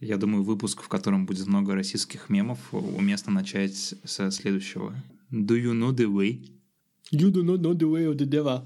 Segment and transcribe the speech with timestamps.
[0.00, 4.94] Я думаю, выпуск, в котором будет много российских мемов, уместно начать со следующего.
[5.30, 6.52] Do you know the way?
[7.10, 8.62] You do not know the way of the devil.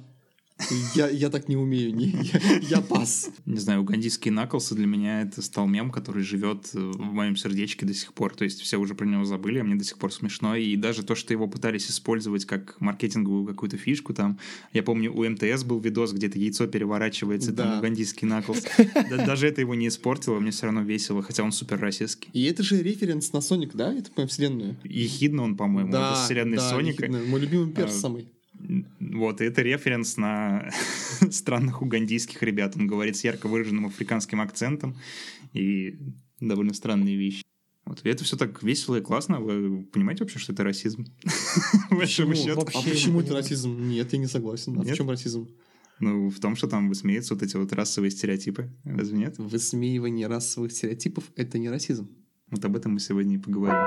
[0.95, 3.31] Я, я так не умею, не, я, я пас.
[3.47, 7.95] Не знаю, угандийские наклсы для меня это стал мем, который живет в моем сердечке до
[7.95, 8.35] сих пор.
[8.35, 10.57] То есть все уже про него забыли, а мне до сих пор смешно.
[10.57, 14.39] И даже то, что его пытались использовать как маркетинговую какую-то фишку, там,
[14.73, 17.65] я помню, у МТС был видос, где-то яйцо переворачивается, Да.
[17.65, 18.63] там угандийский наклс.
[19.11, 22.29] Да- Даже это его не испортило, мне все равно весело, хотя он супер российский.
[22.33, 23.93] И это же референс на Соник, да?
[23.93, 24.77] Это по вселенную.
[24.85, 27.05] Ехидно он, по-моему, это с вселенной да, Соника.
[27.07, 27.23] ехидно.
[27.27, 28.29] Мой любимый перс А, самый.
[29.01, 30.71] Вот, и это референс на
[31.31, 32.77] странных угандийских ребят.
[32.77, 34.97] Он говорит с ярко выраженным африканским акцентом
[35.53, 35.99] и
[36.41, 37.43] довольно странные вещи.
[37.85, 38.01] Вот.
[38.05, 39.41] И это все так весело и классно.
[39.41, 41.07] Вы понимаете вообще, что это расизм?
[41.91, 42.29] Почему?
[42.29, 43.89] Вообще А почему это расизм?
[43.89, 44.79] Нет, я не согласен.
[44.79, 44.97] А в Нет?
[44.97, 45.49] чем расизм?
[46.01, 48.73] Ну, в том, что там высмеются вот эти вот расовые стереотипы.
[48.85, 49.39] Разве нет?
[49.39, 52.09] Высмеивание расовых стереотипов— это не расизм.
[52.51, 53.83] Вот об этом мы сегодня и поговорим.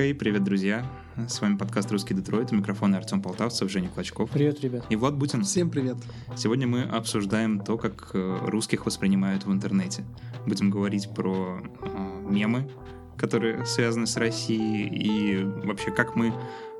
[0.00, 0.90] Хей, привет, друзья.
[1.28, 2.52] С вами подкаст «Русский Детройт».
[2.52, 4.30] У микрофона Артем Полтавцев, Женя Клочков.
[4.30, 4.86] Привет, ребят.
[4.88, 5.44] И Влад Бутин.
[5.44, 5.98] Всем привет.
[6.38, 10.06] Сегодня мы обсуждаем то, как э, русских воспринимают в интернете.
[10.46, 12.70] Будем говорить про э, мемы,
[13.18, 16.32] которые связаны с Россией, и вообще как мы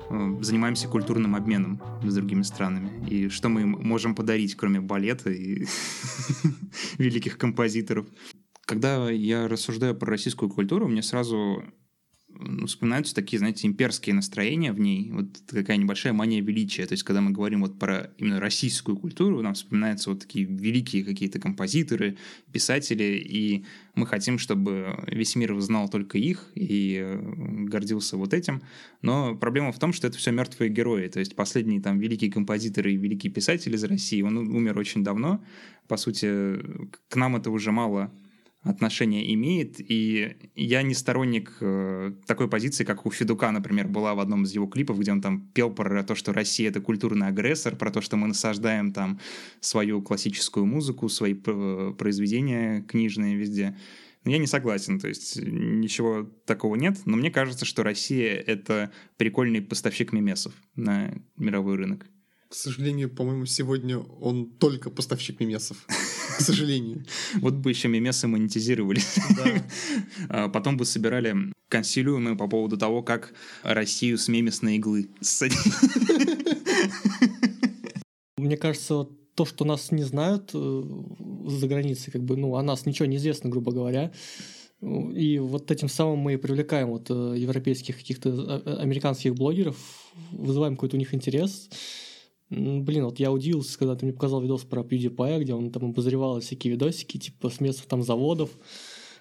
[0.09, 5.29] э, занимаемся культурным обменом с другими странами, и что мы им можем подарить, кроме балета
[5.29, 5.67] и
[6.97, 8.07] великих композиторов.
[8.65, 11.63] Когда я рассуждаю про российскую культуру, мне сразу
[12.65, 16.85] вспоминаются такие, знаете, имперские настроения в ней, вот такая небольшая мания величия.
[16.85, 21.03] То есть, когда мы говорим вот про именно российскую культуру, нам вспоминаются вот такие великие
[21.03, 22.17] какие-то композиторы,
[22.51, 23.65] писатели, и
[23.95, 27.19] мы хотим, чтобы весь мир знал только их и э,
[27.65, 28.61] гордился вот этим.
[29.01, 31.07] Но проблема в том, что это все мертвые герои.
[31.07, 35.43] То есть, последний там великий композитор и великий писатель из России, он умер очень давно.
[35.87, 36.57] По сути,
[37.09, 38.11] к нам это уже мало
[38.63, 44.19] отношение имеет, и я не сторонник э, такой позиции, как у Федука, например, была в
[44.19, 47.75] одном из его клипов, где он там пел про то, что Россия— это культурный агрессор,
[47.75, 49.19] про то, что мы насаждаем там
[49.61, 53.77] свою классическую музыку, свои э, произведения книжные везде.
[54.23, 58.91] Но я не согласен, то есть ничего такого нет, но мне кажется, что Россия— это
[59.17, 62.05] прикольный поставщик мемесов на мировой рынок.
[62.47, 65.87] К сожалению, по-моему, сегодня он только поставщик мемесов.
[66.41, 67.05] К сожалению.
[67.35, 69.01] Вот бы еще мемесы монетизировали.
[69.35, 69.45] Да.
[70.29, 71.35] А Потом бы собирали
[71.69, 75.09] консилиумы по поводу того, как Россию с мемесной иглы.
[78.37, 80.83] Мне кажется, вот то, что нас не знают э,
[81.47, 84.11] за границей, как бы, ну, о нас ничего не известно, грубо говоря.
[84.81, 89.77] И вот этим самым мы и привлекаем вот э, европейских каких-то э, американских блогеров,
[90.31, 91.69] вызываем какой-то у них интерес.
[92.51, 96.41] Блин, вот я удивился, когда ты мне показал видос про PewDiePie, где он там обозревал
[96.41, 98.49] всякие видосики, типа с мест там заводов,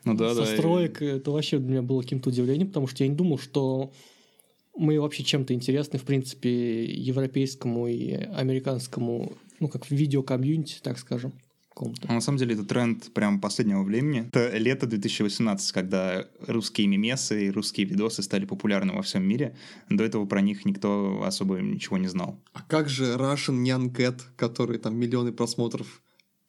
[0.04, 0.46] Ну да, со да.
[0.46, 1.00] строек.
[1.00, 3.92] Это вообще для меня было каким-то удивлением, потому что я не думал, что
[4.76, 11.32] мы вообще чем-то интересны, в принципе, европейскому и американскому, ну, как видео-комьюнити, так скажем,
[11.70, 12.06] какому-то.
[12.08, 14.28] А на самом деле это тренд прям последнего времени.
[14.28, 19.56] Это лето 2018, когда русские мемесы и русские видосы стали популярны во всем мире.
[19.88, 22.40] До этого про них никто особо ничего не знал.
[22.52, 26.02] А как же Russian Nyan Cat, который там миллионы просмотров?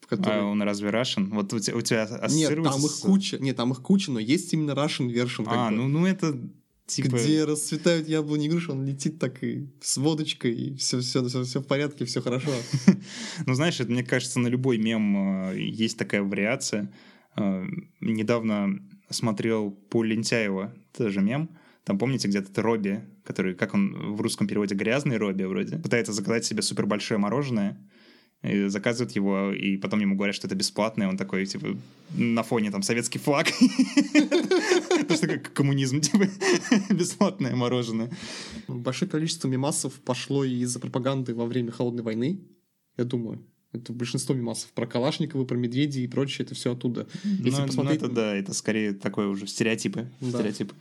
[0.08, 1.28] который- А он разве Russian?
[1.30, 3.38] Вот у тебя, у тебя Нет, ассоциируется там их куча.
[3.38, 5.44] Нет, там их куча, но есть именно Russian version.
[5.46, 6.38] А, ну, ну это
[6.86, 7.16] типа...
[7.16, 11.44] Где расцветают яблони и груши, он летит так и с водочкой, и все, все, все,
[11.44, 12.50] все в порядке, все хорошо.
[13.46, 16.92] Ну, знаешь, это, мне кажется, на любой мем э, есть такая вариация.
[17.36, 17.64] Э,
[18.00, 18.78] Недавно
[19.10, 21.50] смотрел по Лентяева тоже мем.
[21.84, 26.12] Там, помните, где-то это Робби, который, как он в русском переводе, грязный Робби вроде, пытается
[26.12, 27.76] заказать себе супер большое мороженое,
[28.42, 31.76] и заказывают его, и потом ему говорят, что это бесплатно, и он такой, типа,
[32.10, 33.48] на фоне там советский флаг.
[34.90, 36.26] Это что, как коммунизм, типа,
[36.90, 38.10] бесплатное мороженое.
[38.66, 42.40] Большое количество мемасов пошло из-за пропаганды во время Холодной войны,
[42.96, 43.46] я думаю.
[43.72, 47.06] Это большинство мемасов про Калашникова, про медведей и прочее, это все оттуда.
[47.24, 48.02] Если Ну, ну, посмотреть...
[48.02, 50.10] это да, это скорее такое уже стереотипы.
[50.20, 50.38] Да.
[50.38, 50.74] Стереотипы.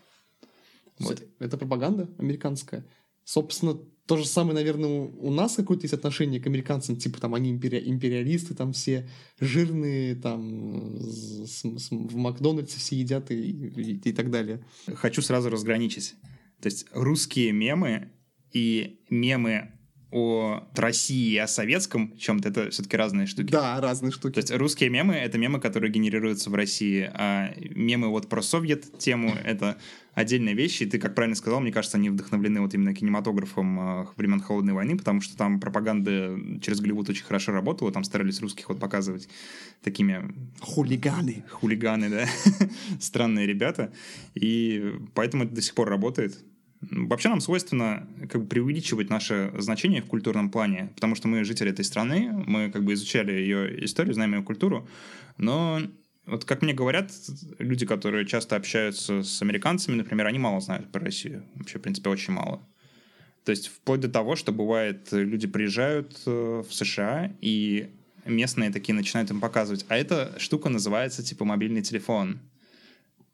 [1.00, 1.24] Вот.
[1.40, 2.86] Это пропаганда американская.
[3.24, 7.54] Собственно, то же самое, наверное, у нас какое-то есть отношение к американцам, типа там они
[7.54, 9.08] импери- империалисты, там все
[9.40, 14.66] жирные, там с- с- в Макдональдсе все едят и, и- и так далее.
[14.96, 16.16] Хочу сразу разграничить.
[16.62, 18.12] То есть русские мемы
[18.52, 19.72] и мемы
[20.12, 23.52] о России и о советском чем-то, это все-таки разные штуки.
[23.52, 24.34] Да, разные штуки.
[24.34, 28.98] То есть русские мемы— это мемы, которые генерируются в России, а мемы вот про совет
[29.00, 29.78] тему— это
[30.14, 34.06] отдельные вещи, и ты, как правильно сказал, мне кажется, они вдохновлены вот именно кинематографом э,
[34.18, 38.68] времен Холодной войны, потому что там пропаганда через Голливуд очень хорошо работала, там старались русских
[38.70, 39.30] вот показывать
[39.82, 40.34] такими...
[40.60, 41.46] Хулиганы.
[41.50, 42.26] Хулиганы, да.
[43.00, 43.94] Странные ребята.
[44.36, 46.38] И поэтому это до сих пор работает.
[46.82, 51.72] Вообще нам свойственно как бы преувеличивать наше значение в культурном плане, потому что мы жители
[51.72, 54.88] этой страны, мы как бы изучали ее историю, знаем ее культуру,
[55.38, 55.82] но
[56.26, 57.12] вот как мне говорят,
[57.60, 61.44] люди, которые часто общаются с американцами, например, они мало знают про Россию.
[61.56, 62.62] Вообще, в принципе, очень мало.
[63.44, 67.90] То есть вплоть до того, что бывает, люди приезжают э, в США, и
[68.26, 69.86] местные такие начинают им показывать.
[69.90, 72.40] А эта штука называется типа мобильный телефон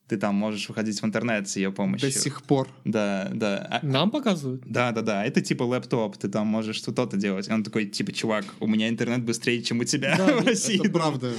[0.07, 2.12] ты там можешь выходить в интернет с ее помощью.
[2.12, 2.69] До сих пор.
[2.86, 3.57] Да, да.
[3.69, 4.63] А, Нам показывают?
[4.65, 5.25] да, да, да.
[5.25, 7.48] Это типа лэптоп, ты там можешь что-то делать.
[7.50, 10.80] И он такой, типа, чувак, у меня интернет быстрее, чем у тебя Да, в России.
[10.80, 11.33] Это правда.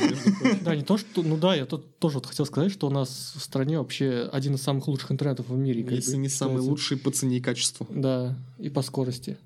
[0.63, 1.23] Да, не то, что...
[1.23, 4.55] Ну да, я тут тоже вот хотел сказать, что у нас в стране вообще один
[4.55, 5.87] из самых лучших интернетов в мире.
[5.89, 7.87] Если не самый лучший по цене и качеству.
[7.91, 9.39] Да, и по скорости.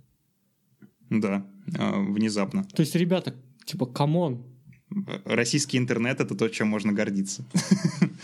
[1.11, 1.47] Да,
[1.79, 2.65] а, внезапно.
[2.65, 3.35] То есть, ребята,
[3.67, 4.43] типа, come on,
[5.25, 7.45] Российский интернет— это то, чем можно гордиться.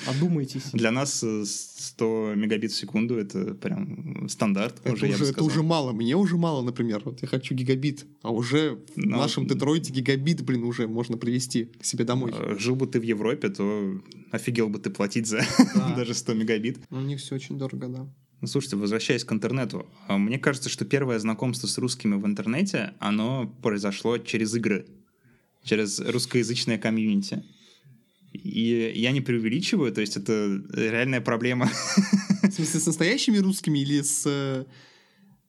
[0.06, 0.70] одумайтесь.
[0.73, 5.62] Для нас э, 100 мегабит в секунду— это прям стандарт Это уже, уже, это уже
[5.62, 5.93] мало.
[5.93, 7.03] Мне уже мало, например.
[7.05, 8.06] Вот я хочу гигабит.
[8.23, 12.32] А уже в Ну, нашем Детройте гигабит, блин, уже можно привезти к себе домой.
[12.35, 14.00] Э, Жил бы ты в Европе, то
[14.31, 15.41] офигел бы ты платить за
[15.75, 15.94] Да.
[15.97, 16.79] даже 100 мегабит.
[16.91, 18.06] У них все очень дорого, да.
[18.41, 22.93] Ну, слушайте, возвращаясь к интернету, а, мне кажется, что первое знакомство с русскими в интернете,
[23.00, 24.87] оно произошло через игры,
[25.69, 27.43] через русскоязычное комьюнити.
[28.32, 31.70] И я не преувеличиваю, то есть это реальная проблема.
[32.43, 34.23] В смысле, с настоящими русскими или с...
[34.26, 34.65] э,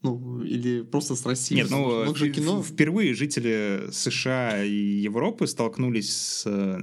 [0.02, 1.62] Ну, или просто с Россией?
[1.62, 2.64] Нет, ну, в- кино.
[2.64, 6.80] впервые жители США и Европы столкнулись с э,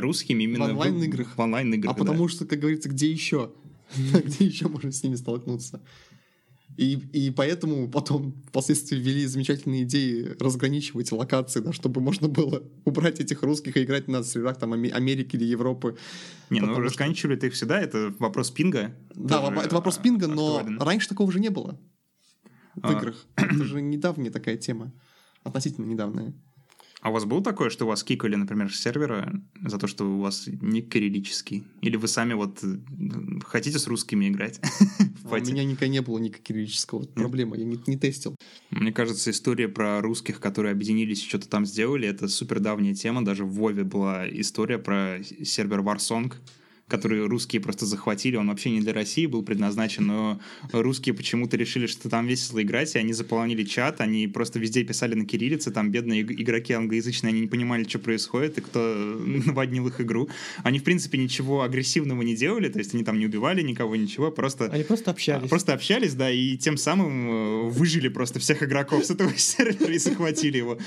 [0.00, 1.36] русскими именно В онлайн-играх.
[1.36, 3.50] В онлайн-играх, А потому что, как говорится, где еще?
[3.96, 5.80] Где еще можно с ними столкнуться?
[6.76, 13.20] И, и поэтому потом впоследствии ввели замечательные идеи разграничивать локации, да, чтобы можно было убрать
[13.20, 15.96] этих русских и играть на серверах там Аме- Америки или Европы.
[16.48, 16.94] Не, ну потому что-
[17.46, 18.94] их всегда, это вопрос пинга.
[19.14, 20.80] Да, Тоже, это вопрос пинга, но актуален.
[20.80, 21.78] раньше такого же не было
[22.76, 22.92] в А.
[22.92, 23.26] играх.
[23.36, 24.92] Это же недавняя такая тема.
[25.42, 26.32] Относительно недавняя.
[27.00, 29.32] А у вас было такое, что вас кикали, например, с сервера
[29.64, 31.64] за то, что у вас ник кириллический?
[31.80, 32.76] Или вы сами вот э,
[33.44, 34.60] хотите с русскими играть?
[35.30, 36.98] А у меня никогда не было никакого кириллического.
[37.00, 38.34] Вот проблема, я не, не тестил.
[38.70, 43.24] Мне кажется, история про русских, которые объединились и что-то там сделали, это супер давняя тема.
[43.24, 46.34] Даже в Вове была история про сервер Warsong,
[46.90, 48.36] который русские просто захватили.
[48.36, 50.40] Он вообще не для России был предназначен, но
[50.72, 55.14] русские почему-то решили, что там весело играть, и они заполонили чат, они просто везде писали
[55.14, 58.80] на кириллице, там бедные иг- игроки англоязычные, они не понимали, что происходит, и кто
[59.46, 60.28] наводнил их игру.
[60.64, 64.30] Они, в принципе, ничего агрессивного не делали, то есть они там не убивали никого, ничего,
[64.30, 64.66] просто...
[64.66, 65.44] Они просто общались.
[65.44, 69.92] А, Просто общались, да, и тем самым э, выжили просто всех игроков с этого сервера
[69.92, 70.78] и захватили его.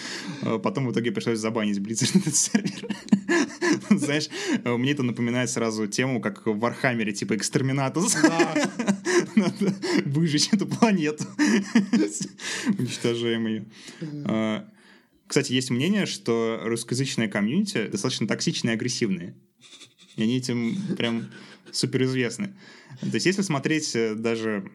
[0.42, 2.88] Э, Потом в итоге пришлось забанить Blizzard этот сервер.
[3.90, 4.30] Знаешь,
[4.64, 8.16] э, мне это напоминает сразу тему, как в Вархаммере, типа экстерминатус.
[9.36, 9.76] Надо
[10.06, 11.26] выжечь эту планету.
[12.78, 13.66] Уничтожаем ее.
[14.26, 14.68] А,
[15.28, 19.36] Кстати, есть мнение, что русскоязычное комьюнити достаточно токсичные и агрессивные.
[20.16, 21.30] И они этим прям
[21.72, 22.56] супер известны.
[23.00, 24.70] То есть, если смотреть э, даже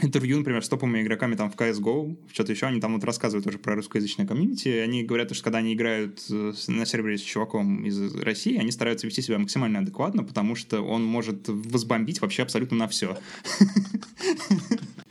[0.00, 3.58] интервью, например, с топовыми игроками там в CSGO, что-то еще, они там вот рассказывают тоже
[3.58, 7.84] про русскоязычное комьюнити, и они говорят, что когда они играют э, на сервере с чуваком
[7.84, 12.76] из России, они стараются вести себя максимально адекватно, потому что он может возбомбить вообще абсолютно
[12.76, 13.18] на все.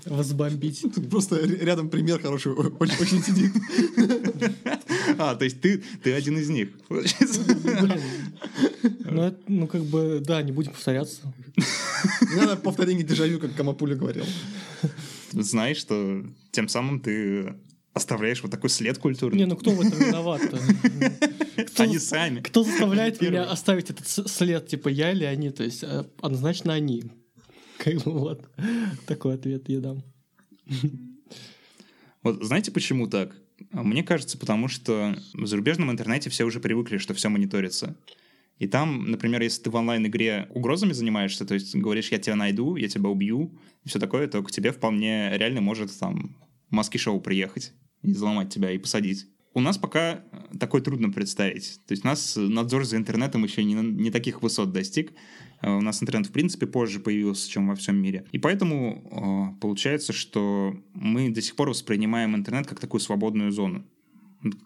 [0.05, 0.81] Возбомбить.
[0.81, 3.51] Тут просто рядом пример хороший, очень сидит.
[5.19, 6.77] А, то есть ты, ты один из них.
[6.87, 7.41] получается.
[9.05, 11.21] Ну, это, ну, как бы, да, не будем повторяться.
[12.21, 14.25] Не надо повторение дежавю, как Камапуля говорил.
[15.31, 17.55] Знаешь, что тем самым ты
[17.93, 19.39] оставляешь вот такой след культурный.
[19.39, 20.59] Не, ну кто в этом виноват-то?
[21.65, 22.41] Кто, Они сами.
[22.41, 23.39] кто заставляет Первый.
[23.39, 25.49] меня оставить этот след, типа я или они?
[25.49, 27.11] То есть э, однозначно они.
[27.79, 28.47] Как бы вот
[29.07, 30.03] такой ответ я дам.
[32.23, 33.35] Вот знаете, почему так?
[33.71, 37.97] А Мне кажется, потому что в зарубежном интернете все уже привыкли, что все мониторится.
[38.59, 42.75] И там, например, если ты в онлайн-игре угрозами занимаешься, то есть говоришь, я тебя найду,
[42.75, 46.35] я тебя убью, и все такое, то к тебе вполне реально может там
[46.69, 49.27] маски-шоу приехать и взломать тебя и посадить.
[49.53, 50.23] у нас пока
[50.59, 51.79] такое трудно представить.
[51.87, 55.13] То есть у нас надзор за интернетом еще не, не таких высот достиг.
[55.61, 58.25] Э, у нас интернет, в принципе, позже появился, чем во всем мире.
[58.31, 63.85] И поэтому э, получается, что мы до сих пор воспринимаем интернет как такую свободную зону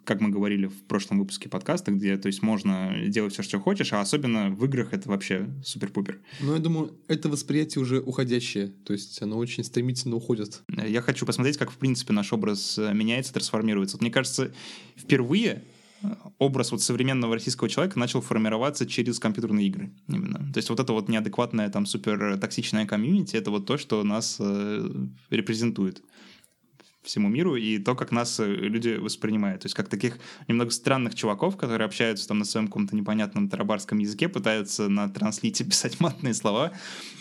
[0.04, 3.92] как мы говорили в прошлом выпуске подкаста, где, то есть, можно делать все, что хочешь,
[3.92, 6.20] а особенно в играх это вообще супер-пупер.
[6.40, 10.62] Ну, я думаю, это восприятие уже уходящее, то есть оно очень стремительно уходит.
[10.68, 13.96] Я хочу посмотреть, как, в принципе, наш образ э, меняется, трансформируется.
[13.96, 14.52] Вот, мне кажется,
[14.96, 15.62] впервые э,
[16.38, 20.52] образ вот современного российского человека начал формироваться через компьютерные игры именно.
[20.52, 24.36] То есть вот это вот неадекватное там супер токсичное комьюнити, это вот то, что нас
[24.40, 24.90] э,
[25.30, 26.02] репрезентует
[27.02, 29.62] всему миру и то, как нас э, люди воспринимают.
[29.62, 30.18] То есть как таких
[30.48, 35.64] немного странных чуваков, которые общаются там на своем каком-то непонятном тарабарском языке, пытаются на транслите
[35.68, 36.72] писать матные слова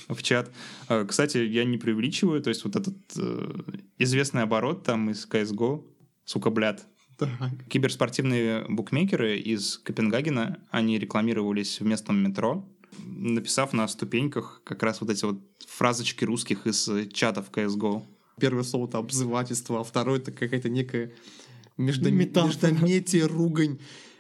[0.07, 0.51] в чат.
[0.87, 3.61] Э, кстати, я не преувеличиваю, то есть вот этот э,
[3.97, 5.83] известный оборот там из CSGO,
[6.25, 6.85] сука, блядь,
[7.25, 7.51] так.
[7.67, 12.65] Киберспортивные букмекеры из Копенгагена, они рекламировались в местном метро,
[12.99, 18.03] написав на ступеньках как раз вот эти вот фразочки русских из чатов CSGO
[18.41, 21.13] первое слово это обзывательство, а второе это какая-то некая
[21.77, 22.13] междом...
[22.15, 23.79] междометие, ругань.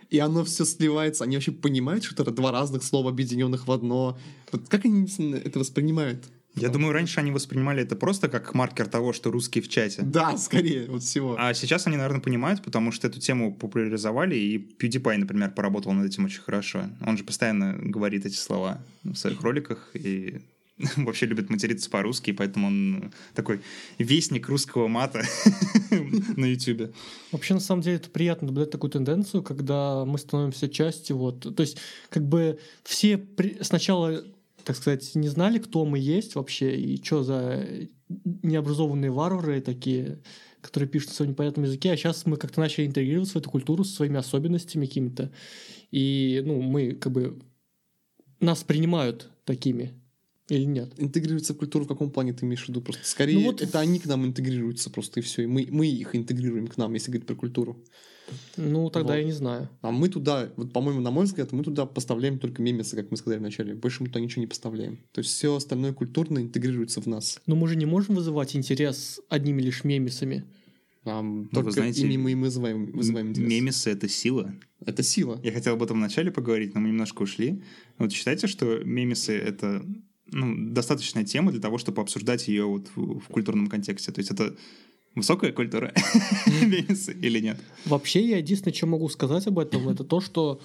[0.09, 1.23] И оно все сливается.
[1.23, 4.17] Они вообще понимают, что это два разных слова, объединенных в одно.
[4.51, 6.25] Вот как они это воспринимают?
[6.55, 10.01] Я ну, думаю, раньше они воспринимали это просто как маркер того, что русские в чате.
[10.01, 11.35] Да, скорее, вот всего.
[11.39, 16.07] А сейчас они, наверное, понимают, потому что эту тему популяризовали, и PewDiePie, например, поработал над
[16.07, 16.89] этим очень хорошо.
[17.05, 20.41] Он же постоянно говорит эти слова в своих роликах, и
[20.97, 23.61] вообще любит материться по-русски, поэтому он такой
[23.97, 25.23] вестник русского мата
[26.35, 26.93] на YouTube.
[27.31, 31.61] Вообще, на самом деле, это приятно наблюдать такую тенденцию, когда мы становимся частью, вот, то
[31.61, 31.77] есть,
[32.09, 33.57] как бы все при...
[33.61, 34.23] сначала,
[34.63, 37.65] так сказать, не знали, кто мы есть вообще, и что за
[38.43, 40.21] необразованные варвары такие,
[40.61, 43.83] которые пишут на своем непонятном языке, а сейчас мы как-то начали интегрироваться в эту культуру
[43.83, 45.31] со своими особенностями какими-то,
[45.91, 47.39] и, ну, мы как бы
[48.39, 49.93] нас принимают такими,
[50.51, 50.93] или нет?
[50.97, 52.81] Интегрируется в культуру в каком плане ты имеешь в виду?
[52.81, 53.61] Просто скорее ну, вот...
[53.61, 55.43] это они к нам интегрируются просто и все.
[55.43, 57.81] И мы, мы их интегрируем к нам, если говорить про культуру.
[58.57, 59.19] Ну, тогда вот.
[59.19, 59.69] я не знаю.
[59.81, 63.17] А мы туда, вот, по-моему, на мой взгляд, мы туда поставляем только мемесы, как мы
[63.17, 63.75] сказали вначале.
[63.75, 64.97] Больше мы туда ничего не поставляем.
[65.13, 67.39] То есть все остальное культурно интегрируется в нас.
[67.45, 70.43] Но мы же не можем вызывать интерес одними лишь мемесами.
[71.05, 73.49] А, ну, только вы знаете, ими мы вызываем, вызываем интерес.
[73.49, 74.53] Мемесы— это сила.
[74.85, 75.39] Это сила.
[75.43, 77.63] Я хотел об этом вначале поговорить, но мы немножко ушли.
[77.97, 79.85] Вот считайте, что мемесы— это
[80.31, 84.11] ну, достаточная тема для того, чтобы обсуждать ее вот в, в культурном контексте.
[84.11, 84.55] То есть это
[85.15, 85.93] высокая культура
[86.47, 87.59] или нет?
[87.85, 90.61] Вообще, я единственное, что могу сказать об этом, это то, что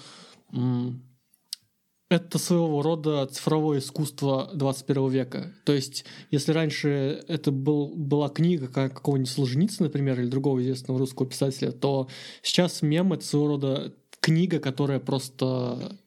[2.09, 5.53] это своего рода цифровое искусство 21 века.
[5.65, 11.27] То есть, если раньше это был, была книга какого-нибудь Солженицына, например, или другого известного русского
[11.27, 12.07] писателя, то
[12.41, 15.99] сейчас мем— это своего рода книга, которая просто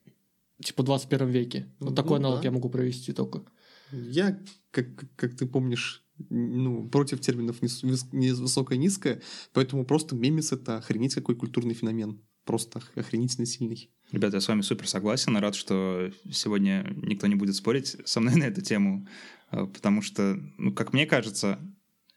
[0.63, 1.67] типа 21 веке.
[1.81, 2.45] Вот ну, такой аналог да.
[2.45, 3.45] я могу провести только.
[3.93, 4.39] Я,
[4.71, 4.87] как,
[5.17, 11.35] как ты помнишь, ну, против терминов не высокое, низкое, поэтому просто мемис— это охренеть какой
[11.35, 12.21] культурный феномен.
[12.45, 13.91] Просто охренительно сильный.
[14.13, 15.37] Ребята, я с вами супер согласен.
[15.37, 19.07] Рад, что сегодня никто не будет спорить со мной на эту тему,
[19.53, 21.59] э, потому что, ну, как мне кажется,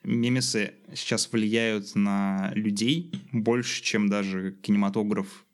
[0.03, 5.45] мемесы сейчас влияют на людей больше, чем даже кинематограф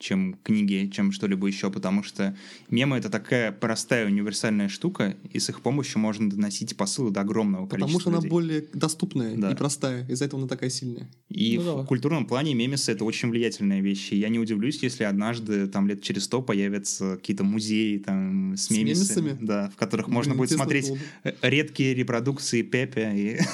[0.00, 2.34] чем книги, чем что-либо еще, потому что
[2.70, 7.66] мемы— это такая простая универсальная штука, и с их помощью можно доносить посылы до огромного
[7.66, 8.52] потому количества Потому что людей.
[8.52, 9.52] она более доступная да.
[9.52, 11.08] и простая, из-за этого она такая сильная.
[11.28, 11.84] И ну, в да.
[11.84, 16.02] культурном плане мемесы— это очень влиятельная вещь, и я не удивлюсь, если однажды, там, лет
[16.02, 19.46] через сто появятся какие-то музеи там с, с мемесами, мемесами?
[19.46, 20.98] Да, в которых можно будет смотреть было.
[21.42, 23.40] редкие репродукции Пепе и...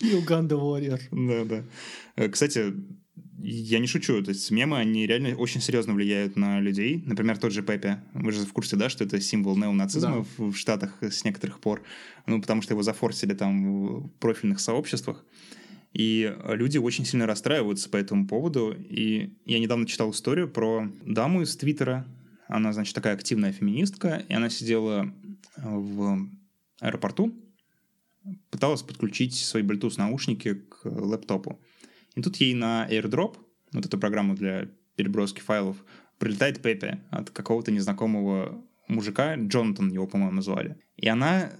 [0.00, 1.00] И Уганда Warrior.
[1.10, 1.64] Да, да.
[2.16, 2.74] Э, кстати,
[3.42, 7.02] я не шучу, то есть мемы, они реально очень серьезно влияют на людей.
[7.04, 8.02] Например, тот же Пепе.
[8.14, 10.26] Вы же в курсе, да, что это символ неонацизма да.
[10.36, 11.82] в, в Штатах с некоторых пор.
[12.26, 15.24] Ну, потому что его зафорсили там в профильных сообществах.
[15.92, 18.74] И люди очень сильно расстраиваются по этому поводу.
[18.78, 22.06] И я недавно читал историю про даму из Твиттера.
[22.48, 25.12] Она, значит, такая активная феминистка, и она сидела
[25.56, 26.28] в
[26.80, 27.34] аэропорту,
[28.50, 31.60] пыталась подключить свои Bluetooth-наушники к лэптопу.
[32.14, 33.36] И тут ей на AirDrop,
[33.72, 35.76] вот эту программу для переброски файлов,
[36.18, 40.76] прилетает Пепе от какого-то незнакомого мужика, Джонатан его, по-моему, звали.
[40.96, 41.50] И она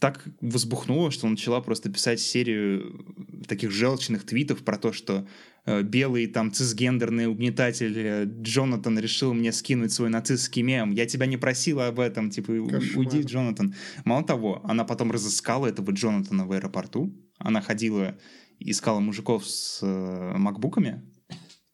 [0.00, 3.04] так возбухнула, что начала просто писать серию
[3.46, 5.26] таких желчных твитов про то, что
[5.66, 10.90] э, белый там цисгендерный угнетатель э, Джонатан решил мне скинуть свой нацистский мем.
[10.90, 12.98] Я тебя не просила об этом, типа, Кошмар.
[12.98, 13.74] уйди, Джонатан.
[14.04, 17.12] Мало того, она потом разыскала этого Джонатана в аэропорту.
[17.38, 18.16] Она ходила
[18.60, 21.02] искала мужиков с э, макбуками,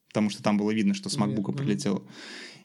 [0.09, 1.59] потому что там было видно, что с макбука Мгм.
[1.59, 2.03] прилетело.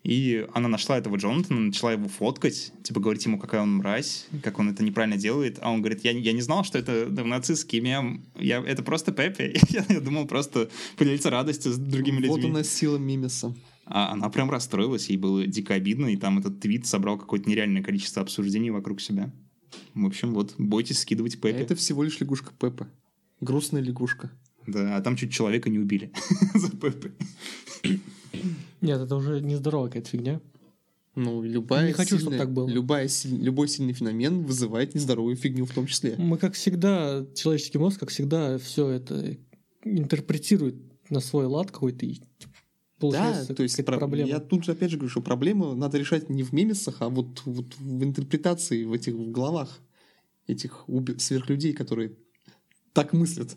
[0.02, 4.58] И она нашла этого Джонатана, начала его фоткать, типа говорить ему, какая он мразь, как
[4.58, 5.60] он это неправильно делает.
[5.62, 9.58] А он говорит, я, я не знал, что это нацистский мем, я, это просто Пеппи.
[9.70, 12.52] Я, я думал просто поделиться радостью с другими Вот людьми.
[12.52, 13.54] она сила мимеса.
[13.86, 17.84] А она прям расстроилась, ей было дико обидно, и там этот твит собрал какое-то нереальное
[17.84, 19.34] количество обсуждений вокруг себя.
[19.96, 21.58] В общем, вот, бойтесь скидывать А Пеппи.
[21.62, 22.88] это всего лишь лягушка Пеппа.
[23.42, 24.32] Грустная лягушка.
[24.68, 26.12] Да, а там чуть человека не убили
[26.54, 27.12] за Пеппи.
[28.82, 30.42] Нет, это уже нездоровая какая-то фигня.
[31.16, 32.68] Ну, любая Не хочу, сильная- так было.
[32.70, 36.16] Любая, любой сильный феномен вызывает нездоровую фигню в том числе.
[36.18, 39.36] Мы, как всегда, человеческий мозг, как всегда, все это
[39.84, 40.76] интерпретирует
[41.10, 42.22] на свой лад какой-то и
[43.00, 44.30] получается да, то есть про- проблема.
[44.30, 47.42] я тут же опять же говорю, что проблему надо решать не в мемесах, а вот,
[47.46, 49.80] вот в интерпретации, в этих в головах
[50.48, 52.14] этих уби- сверхлюдей, которые
[52.94, 53.56] так мыслят.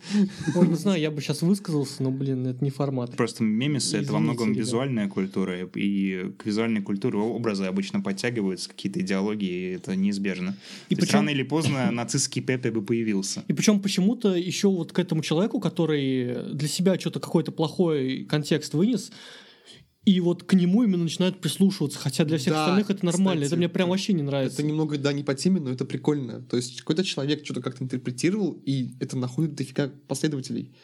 [0.54, 3.16] Ой, не знаю, я бы сейчас высказался, но, блин, это не формат.
[3.16, 4.58] Просто мемесы— это во Извините, многом ребят.
[4.58, 10.56] визуальная культура, и к визуальной культуре образы обычно подтягиваются, какие-то идеологии, и это неизбежно.
[10.90, 13.42] И причем- рано или поздно нацистский Пеппи бы появился.
[13.48, 18.74] И причем почему-то еще вот к этому человеку, который для себя что-то какой-то плохой контекст
[18.74, 19.10] вынес,
[20.04, 23.42] и вот к нему именно начинают прислушиваться, хотя для всех Да, остальных это нормально.
[23.42, 24.58] кстати, это мне прям вообще не нравится.
[24.60, 26.42] Это немного, да, не по теме, но это прикольно.
[26.42, 30.74] То есть какой-то человек что-то как-то интерпретировал, и это находит дофига последователей.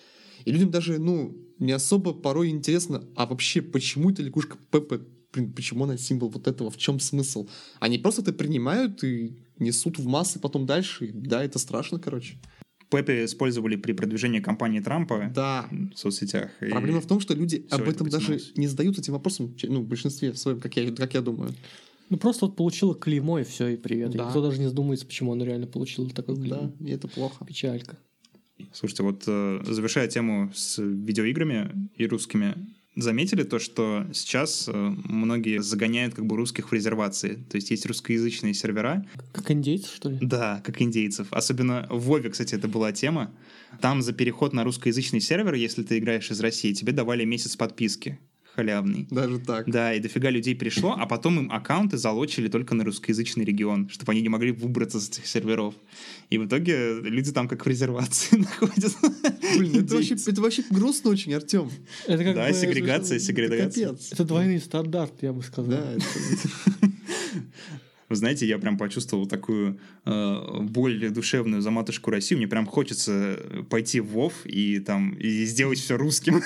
[0.44, 5.00] И людям даже, ну, не особо порой интересно, а вообще, почему эта лягушка Пеппа,
[5.32, 7.48] блин, почему она символ вот этого, в чем смысл?
[7.80, 11.06] Они просто это принимают и несут в массы потом дальше.
[11.06, 12.38] И да, это страшно, короче.
[12.90, 15.68] Пеппи использовали при продвижении кампании Трампа Да.
[15.70, 16.50] в соцсетях.
[16.62, 18.52] и- Проблема в том, что люди об это этом даже потянулось.
[18.56, 21.54] не задаются этим вопросом, ну, в большинстве своем, как я, как я думаю.
[22.10, 24.14] Ну просто вот получила клеймо и все, и привет.
[24.14, 24.26] И Да.
[24.26, 26.72] никто даже не задумается, почему оно реально получило такое клеймо.
[26.78, 27.44] Да, и это плохо.
[27.44, 27.98] Печалька.
[28.72, 32.54] Слушайте, вот э, завершая тему с видеоиграми и русскими,
[33.00, 34.72] заметили то, что сейчас э,
[35.04, 37.34] многие загоняют как бы русских в резервации.
[37.50, 40.18] То есть есть русскоязычные сервера, Как индейцы, что ли?
[40.20, 41.28] да, как индейцев.
[41.30, 43.32] Особенно в Вове, кстати, это была тема.
[43.80, 48.18] Там за переход на русскоязычный сервер, если ты играешь из России, тебе давали месяц подписки
[48.58, 49.06] халявный.
[49.10, 49.70] Даже так.
[49.70, 54.10] Да, и дофига людей пришло, а потом им аккаунты залочили только на русскоязычный регион, чтобы
[54.12, 55.74] они не могли выбраться с этих серверов.
[56.30, 58.98] И в итоге люди там как в резервации находятся.
[59.56, 61.70] Блин, это вообще, это вообще грустно очень, Артем.
[62.08, 62.54] Это как Да, бы...
[62.54, 63.88] сегрегация, сегрегация.
[63.90, 64.12] Капец.
[64.12, 65.70] Это двойный стандарт, я бы сказал.
[65.70, 66.04] Да, это-
[68.08, 72.38] Вы знаете, я прям почувствовал такую э, боль душевную за матушку Россию.
[72.38, 76.36] Мне прям хочется пойти в Вов и там и сделать все русским.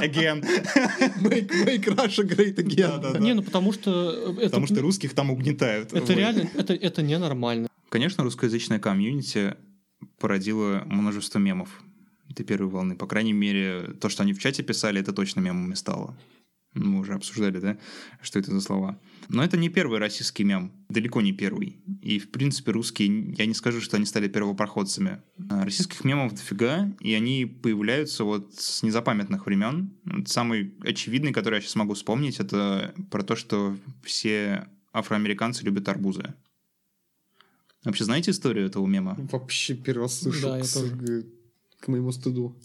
[0.00, 0.44] Again.
[1.22, 2.88] Make, make Russia great again.
[2.88, 3.18] Да-да-да.
[3.20, 4.34] Не, ну потому что...
[4.38, 5.92] Это, Потому что русских там угнетают.
[5.92, 6.10] Это Вот.
[6.10, 7.68] реально, это, это ненормально.
[7.88, 9.56] Конечно, русскоязычная комьюнити
[10.18, 11.82] породила множество мемов
[12.28, 12.96] этой первой волны.
[12.96, 16.16] По крайней мере, то, что они в чате писали, это точно мемами стало.
[16.74, 17.78] Мы уже обсуждали, да,
[18.22, 18.98] что это за слова.
[19.28, 21.80] Но это не первый российский мем, далеко не первый.
[22.00, 25.22] И, в принципе, русские, я не скажу, что они стали первопроходцами.
[25.50, 29.92] А Российских мемов дофига, и они появляются вот с незапамятных времен.
[30.26, 36.34] Самый очевидный, который я сейчас могу вспомнить, это про то, что все афроамериканцы любят арбузы.
[37.84, 39.16] Вообще знаете историю этого мема?
[39.30, 41.26] Вообще первый раз слышу Да, я к, тоже.
[41.80, 42.56] к моему стыду.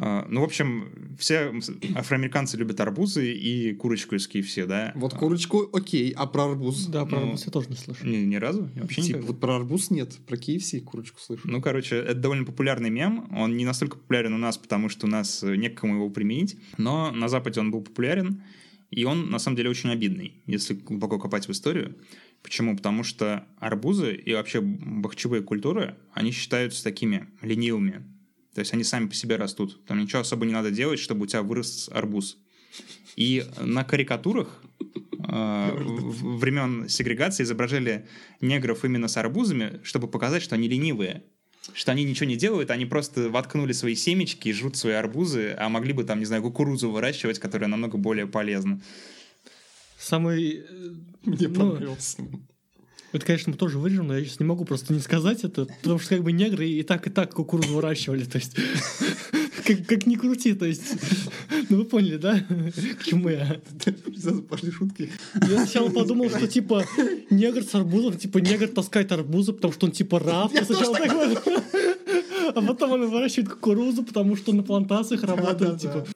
[0.00, 1.52] А, Ну, в общем, все
[1.96, 4.92] афроамериканцы любят арбузы и курочку из KFC, да?
[4.94, 6.86] Вот А, курочку окей, а про арбуз?
[6.86, 8.06] Да, про Ну, арбуз я тоже не слышал.
[8.06, 8.70] Ни, ни разу?
[8.76, 9.26] Вообще Типа, никогда?
[9.26, 11.42] вот про арбуз нет, про KFC курочку слышу.
[11.48, 13.28] Ну, короче, это довольно популярный мем.
[13.36, 16.10] Он не настолько популярен у нас, потому что у нас э, не к кому его
[16.10, 16.56] применить.
[16.76, 18.42] Но на Западе он был популярен.
[18.90, 21.96] И он, на самом деле, очень обидный, если глубоко копать в историю.
[22.42, 22.76] Почему?
[22.76, 28.04] Потому что арбузы и вообще бахчевые культуры, они считаются такими ленивыми.
[28.54, 29.84] То есть они сами по себе растут.
[29.86, 32.38] Там ничего особо не надо делать, чтобы у тебя вырос арбуз.
[33.16, 38.06] И на карикатурах э, времен сегрегации изображали
[38.40, 41.24] негров именно с арбузами, чтобы показать, что они ленивые.
[41.74, 45.68] Что они ничего не делают, они просто воткнули свои семечки и жрут свои арбузы, а
[45.68, 48.80] могли бы там, не знаю, кукурузу выращивать, которая намного более полезна.
[49.98, 50.64] Самый...
[50.66, 50.90] э,
[51.24, 52.22] Мне ну, понравился.
[53.12, 55.98] Это, конечно, мы тоже вырежем, но я сейчас не могу просто не сказать это, потому
[55.98, 58.56] что как бы негры и так, и так кукурузу выращивали, то есть...
[59.66, 60.96] Как, как ни крути, то есть...
[61.68, 62.42] Ну вы поняли, да?
[62.98, 63.60] К чему я?
[64.48, 65.10] Пошли шутки.
[65.34, 66.86] Я сначала подумал, что типа
[67.28, 70.54] негр с арбузом, типа негр таскает арбузы, потому что он типа раб.
[70.54, 71.42] Я сначала так вот.
[72.54, 76.06] А потом он выращивает кукурузу, потому что на плантациях работает, типа.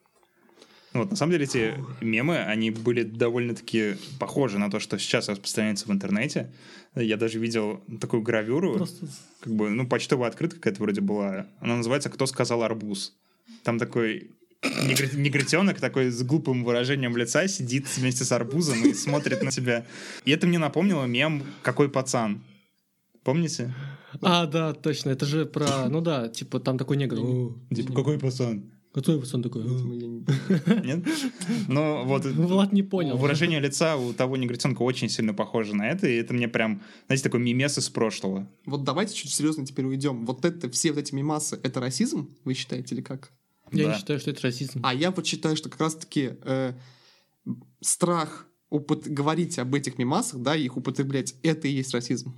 [0.92, 5.86] Вот, на самом деле эти мемы, они были довольно-таки похожи на то, что сейчас распространяется
[5.86, 6.52] в интернете.
[6.94, 9.06] Я даже видел такую гравюру, Просто
[9.40, 11.46] как бы, ну, почтовая открытка какая-то вроде была.
[11.60, 13.14] Она называется «Кто сказал арбуз?».
[13.62, 19.42] Там такой негр- негритенок такой с глупым выражением лица сидит вместе с арбузом и смотрит
[19.42, 19.86] на тебя.
[20.26, 22.42] И это мне напомнило мем «Какой пацан?».
[23.24, 23.72] Помните?
[24.20, 27.18] А, да, точно, это же про, ну да, типа там такой негр.
[27.18, 28.70] «О, Типа «Какой пацан?».
[28.92, 29.62] Который пацан такой?
[30.84, 31.06] Нет?
[31.68, 33.16] Ну, вот Влад не понял.
[33.16, 37.24] выражение лица у того негритенка очень сильно похоже на это, и это мне прям, знаете,
[37.24, 38.46] такой мимес из прошлого.
[38.66, 40.26] Вот давайте чуть серьезно теперь уйдем.
[40.26, 43.32] Вот это, все вот эти мимасы, это расизм, вы считаете, или как?
[43.72, 43.92] Я Да.
[43.92, 44.80] не считаю, что это расизм.
[44.82, 46.74] А я вот считаю, что как раз-таки э,
[47.80, 52.34] страх упот- говорить об этих мимасах, да, их употреблять, это и есть расизм.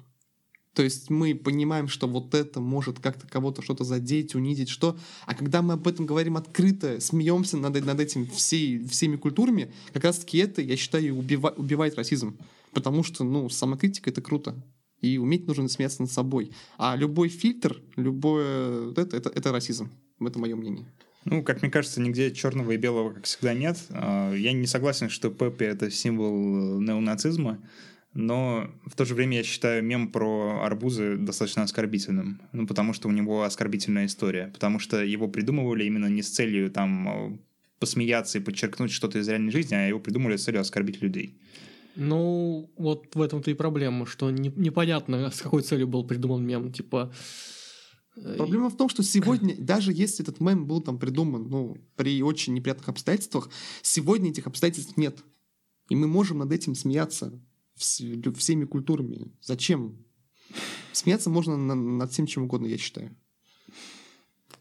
[0.74, 4.98] То есть мы понимаем, что вот это может как-то кого-то что-то задеть, унизить, что...
[5.24, 10.04] А когда мы об этом говорим открыто, смеемся над, над этим всей, всеми культурами, как
[10.04, 12.36] раз-таки это, я считаю, убива- убивает расизм.
[12.72, 14.56] Потому что, ну, самокритика— это круто.
[15.00, 16.50] И уметь нужно смеяться над собой.
[16.76, 18.86] А любой фильтр, любое...
[18.86, 19.90] вот Это, это, это расизм.
[20.20, 20.86] Это мое мнение.
[21.24, 23.78] Ну, как мне кажется, нигде черного и белого, как всегда, нет.
[23.90, 27.58] А, Я не согласен, что Пеппи— это символ э, неонацизма,
[28.14, 32.40] но в то же время я считаю мем про арбузы достаточно оскорбительным.
[32.52, 34.50] Ну, потому что у него оскорбительная история.
[34.54, 37.40] Потому что его придумывали именно не с целью там
[37.80, 41.40] посмеяться и подчеркнуть что-то из реальной жизни, а его придумали с целью оскорбить людей.
[41.96, 46.72] Ну, вот в этом-то и проблема, что не- непонятно, с какой целью был придуман мем.
[46.72, 47.12] Типа,
[48.16, 52.22] э, Проблема в том, что сегодня, даже если этот мем был там придуман, ну, при
[52.22, 53.50] очень неприятных обстоятельствах,
[53.82, 55.18] сегодня этих обстоятельств нет.
[55.88, 57.32] И мы можем над этим смеяться
[57.76, 59.32] всеми культурами.
[59.40, 59.96] Зачем?
[60.92, 63.16] Смеяться можно на- над всем чем угодно, я считаю.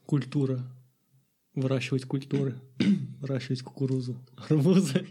[0.05, 0.63] культура.
[1.55, 2.59] Выращивать культуры.
[3.21, 4.17] Выращивать кукурузу.
[4.49, 5.05] Арбузы.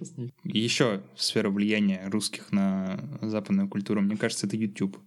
[0.45, 4.99] Еще сфера влияния русских на западную культуру, мне кажется, это YouTube.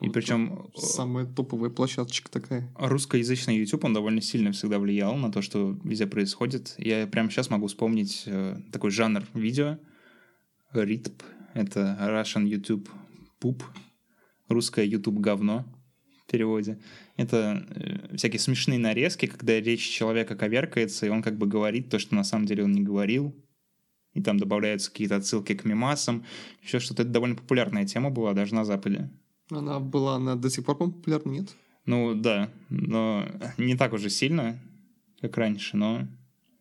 [0.00, 2.72] И Вот причем Самая топовая площадочка такая.
[2.76, 6.74] русскоязычный YouTube, он довольно сильно всегда влиял на то, что везде происходит.
[6.78, 9.78] Я прямо сейчас могу вспомнить э, такой жанр видео.
[10.74, 11.12] RITP—
[11.54, 12.88] это Russian YouTube
[13.40, 13.62] Poop,
[14.48, 15.64] русское YouTube говно
[16.22, 16.78] в переводе.
[17.16, 21.98] Это э, всякие смешные нарезки, когда речь человека коверкается, и он как бы говорит то,
[21.98, 23.34] что на самом деле он не говорил.
[24.12, 26.24] И там добавляются какие-то отсылки к мемасам,
[26.62, 27.02] еще что-то.
[27.02, 29.08] Это довольно популярная тема была даже на Западе.
[29.50, 31.56] Она была, она до сих пор, популярна, нет?
[31.86, 34.58] Ну да, но не так уже сильно,
[35.20, 36.08] как раньше, но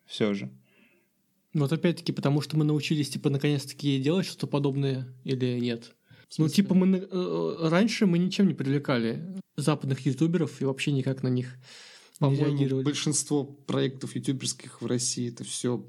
[0.06, 0.50] все же.
[1.54, 5.96] Вот опять-таки, потому что мы научились, типа, наконец-таки делать что-то подобное или нет.
[6.38, 11.24] Ну, типа, мы на- э, раньше мы ничем не привлекали западных ютуберов и вообще никак
[11.24, 11.56] на них
[12.20, 12.84] не По-моему, реагировали.
[12.84, 15.86] большинство проектов ютуберских в России это все,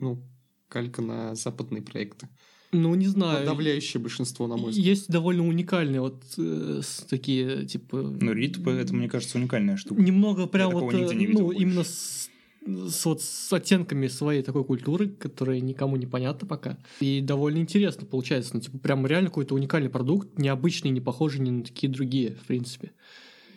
[0.00, 0.22] ну,
[0.68, 2.28] калька на западные проекты.
[2.72, 3.46] Ну, не знаю.
[3.46, 4.86] Подавляющее большинство, на мой взгляд.
[4.86, 8.02] Есть довольно уникальные вот э, такие, типа...
[8.02, 10.02] Ну, ритп это, мне кажется, уникальная штука.
[10.02, 11.62] Немного прям такого вот, э, нигде не видел ну, больше.
[11.62, 12.28] именно с,
[12.66, 16.78] с вот с оттенками своей такой культуры, которая никому не понятна пока.
[17.00, 18.52] И довольно интересно получается.
[18.54, 22.46] Ну, типа, прям реально какой-то уникальный продукт, необычный, не похожий ни на такие другие, в
[22.46, 22.92] принципе.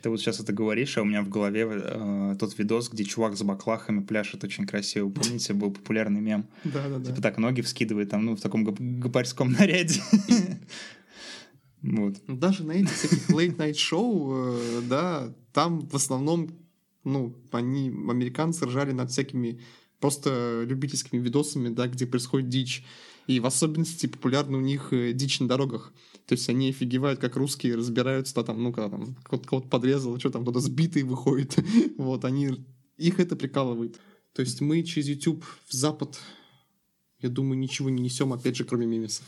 [0.02, 3.36] Ты вот сейчас это говоришь, а у меня в голове э, тот видос, где чувак
[3.36, 5.10] с баклахами пляшет очень красиво.
[5.10, 6.46] Помните, был популярный мем?
[6.64, 7.06] Да, да, да.
[7.06, 10.02] Типа так ноги вскидывает там, ну, в таком гопарском наряде.
[11.84, 12.16] Вот.
[12.28, 16.50] Ну, Даже на этих всяких late-night шоу, э, да, там в основном,
[17.08, 19.60] ну, они, американцы, ржали над всякими
[20.00, 22.84] просто любительскими видосами, да, где происходит дичь.
[23.28, 25.94] И в особенности популярна у них э, дичь на дорогах.
[26.28, 30.30] То есть они офигевают, как русские разбираются, да, там, ну, когда там кого-то подрезал, что
[30.30, 31.56] там, кто-то сбитый выходит.
[31.98, 32.66] вот, они...
[32.98, 34.00] Их это прикалывает.
[34.34, 36.20] То есть мы через YouTube в Запад,
[37.22, 39.26] я думаю, ничего не несем, опять же, кроме мемесов.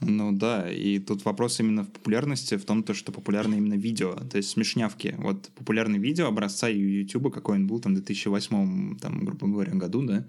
[0.00, 4.14] Ну да, и тут вопрос именно в популярности, в том, то, что популярно именно видео,
[4.14, 5.16] то есть смешнявки.
[5.18, 10.02] Вот популярное видео образца YouTube, какой он был там в 2008, там, грубо говоря, году,
[10.02, 10.24] да,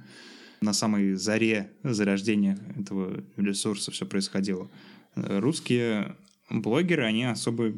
[0.61, 4.69] на самой заре зарождения этого ресурса все происходило.
[5.15, 6.15] Русские
[6.49, 7.69] блогеры, они особо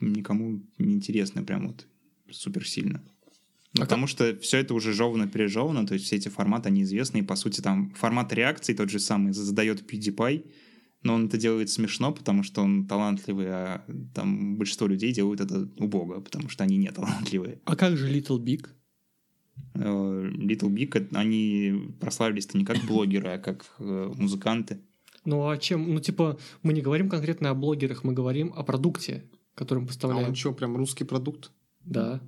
[0.00, 1.86] никому не интересны прям вот
[2.30, 3.02] супер сильно.
[3.74, 6.82] Ну, А потому что все это уже жевано пережевано, то есть все эти форматы, они
[6.82, 10.44] известны, и по сути там формат реакции тот же самый задает PewDiePie,
[11.02, 13.84] но он это делает смешно, потому что он талантливый, а
[14.14, 17.60] там большинство людей делают это убого, потому что они не талантливые.
[17.64, 18.66] А как же Little Big?
[19.74, 24.80] Э, Little Big, это- они прославились-то не как блогеры, а как э, музыканты.
[25.24, 25.94] Ну, а чем?
[25.94, 29.88] Ну, типа, мы не говорим конкретно о блогерах, мы говорим о продукте, который мы А
[29.88, 30.28] поставляем.
[30.28, 31.52] он что, прям русский продукт?
[31.84, 32.20] Да.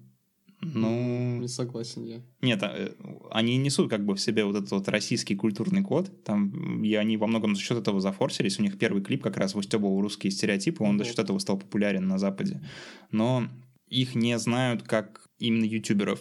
[0.75, 2.23] Ну, Не согласен я.
[2.43, 2.95] нет, а,
[3.31, 7.17] они несут как бы в себе вот этот вот российский культурный код, там, и они
[7.17, 10.85] во многом за счет этого зафорсились, у них первый клип как раз выстебывал русские стереотипы,
[10.85, 12.63] он за счет этого стал популярен на Западе.
[13.11, 13.49] Но
[13.89, 16.21] их не знают как именно ютуберов.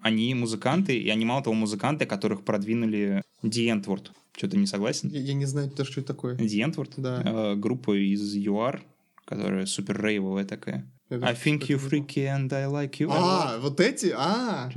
[0.00, 4.10] Они музыканты, и они мало того музыканты, которых продвинули The N-Word.
[4.36, 5.10] Что-то не согласен?
[5.10, 6.36] Я, я не знаю даже, что это такое.
[6.36, 6.92] N-Word?
[6.96, 7.22] Да.
[7.24, 8.82] Э, группа из ЮАР,
[9.24, 10.90] которая супер рейвовая такая.
[11.12, 13.08] Это I think you freaky and I like you.
[13.10, 14.14] А, вот эти?
[14.16, 14.72] А,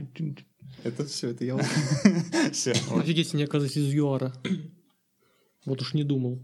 [0.84, 2.52] это все, это я узнал.
[2.52, 2.74] Все.
[2.92, 4.34] Офигеть, они, оказывается, из ЮАРа.
[5.66, 6.40] Вот уж не думал.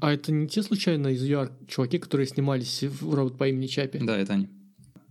[0.00, 3.98] А это не те, случайно, из ЮАР чуваки, которые снимались в робот по имени Чапи?
[3.98, 4.48] Да, это они.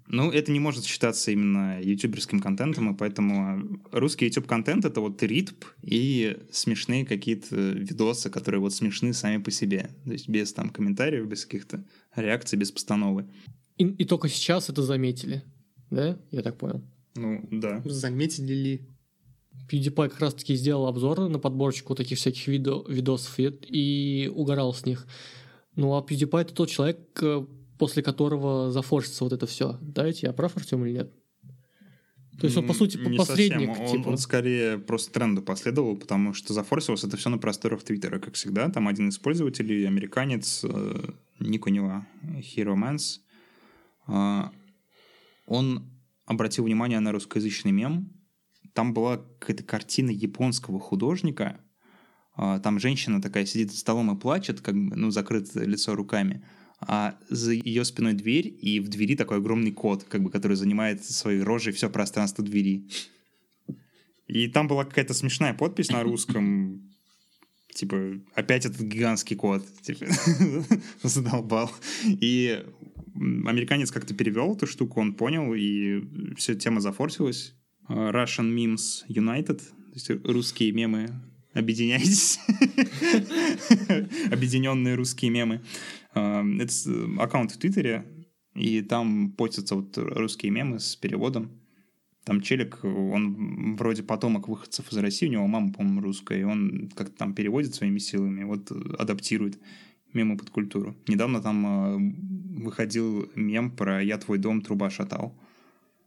[0.08, 5.24] Ну, это не может считаться именно ютуберским контентом, и поэтому русский YouTube контент это вот
[5.24, 9.92] ритм и смешные какие-то видосы, которые вот смешны сами по себе.
[10.06, 13.30] То есть без там комментариев, без каких-то реакций, без постановы.
[13.82, 15.42] И, и только сейчас это заметили.
[15.90, 16.16] Да?
[16.30, 16.84] Я так понял.
[17.16, 17.82] Ну, да.
[17.84, 18.88] Заметили ли?
[19.72, 24.86] PewDiePie как раз-таки сделал обзор на подборочку таких всяких видо- видосов и, и угорал с
[24.86, 25.08] них.
[25.76, 27.44] Ну, а PewDiePie это тот человек, э,
[27.80, 29.80] после которого зафорсится вот это все.
[29.82, 31.12] Да, я прав, Артем, или нет?
[32.40, 33.86] То есть он, по сути, Не посредник, совсем.
[33.86, 34.10] Он, типа.
[34.10, 38.70] он скорее просто тренду последовал, потому что зафорсилось это все на просторах Твиттера, как всегда.
[38.70, 43.20] Там один из пользователей, американец, э, ник у него Hero Mans,
[44.08, 45.92] он
[46.26, 48.10] обратил внимание на русскоязычный мем.
[48.74, 51.60] Там была какая-то картина японского художника.
[52.38, 56.44] Э, там женщина такая сидит за столом и плачет, как бы, ну, закрыто лицо руками.
[56.80, 61.04] А за ее спиной дверь, и в двери такой огромный кот, как бы, который занимает
[61.06, 62.88] своей рожей все пространство двери.
[64.28, 66.91] И там была какая-то смешная подпись на русском,
[67.74, 70.06] типа, опять этот гигантский кот, типа,
[71.04, 71.72] задолбал.
[72.06, 72.64] И
[73.16, 76.02] американец как-то перевел эту штуку, он понял, и
[76.36, 77.56] вся тема зафорсилась.
[77.90, 81.10] Russian Memes United, то есть русские мемы,
[81.54, 82.40] объединяйтесь.
[84.32, 85.62] Объединенные русские мемы.
[86.14, 86.88] А, Это с-
[87.20, 88.06] аккаунт в Твиттере,
[88.56, 91.52] и там постятся вот русские мемы с переводом.
[92.24, 96.92] Там челик, он вроде потомок выходцев из России, у него мама, по-моему, русская, и он
[96.96, 99.58] как-то там переводит своими силами, вот адаптирует
[100.14, 100.96] мемы под культуру.
[101.08, 105.36] Недавно там э, выходил мем про «Я твой дом, труба шатал».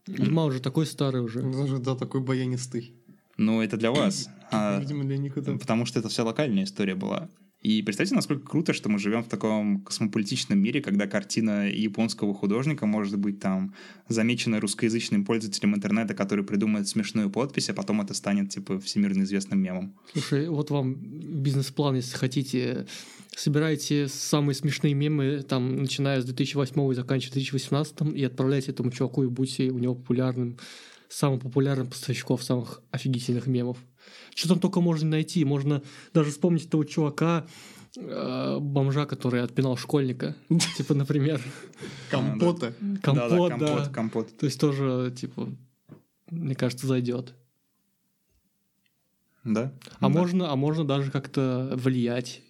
[0.07, 1.41] Дима уже такой старый уже.
[1.41, 2.93] Даже, да, такой баянистый.
[3.37, 4.29] Ну, это для вас.
[4.51, 5.57] А, Видимо, для них это...
[5.57, 7.29] Потому что это вся локальная история была.
[7.65, 12.85] И представьте, насколько круто, что мы живем в таком космополитичном мире, когда картина японского художника
[12.85, 13.73] может быть там
[14.07, 19.63] замечена русскоязычным пользователем интернета, который придумает смешную подпись, а потом это станет типа всемирно известным
[19.63, 19.95] мемом.
[20.13, 22.85] Слушай, вот вам бизнес-план, если хотите.
[23.35, 29.23] Собирайте самые смешные мемы, там, начиная с 2008 и заканчивая 2018, и отправляйте этому чуваку,
[29.23, 30.59] и будьте у него популярным,
[31.09, 33.79] самым популярным поставщиков самых офигительных мемов.
[34.33, 35.45] Что там только можно найти?
[35.45, 35.81] Можно
[36.13, 37.47] даже вспомнить того чувака,
[37.95, 40.35] э, бомжа, который отпинал школьника.
[40.77, 41.41] Типа, например,
[42.09, 42.73] Компота.
[43.01, 43.67] компот, да.
[43.67, 44.37] компот, компот.
[44.37, 45.49] То есть тоже, типа,
[46.29, 47.33] мне кажется, зайдет.
[49.43, 49.71] Да?
[49.99, 52.41] А можно, а можно даже как-то влиять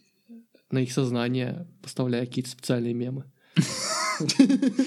[0.72, 3.26] на их сознание, поставляя какие-то специальные мемы.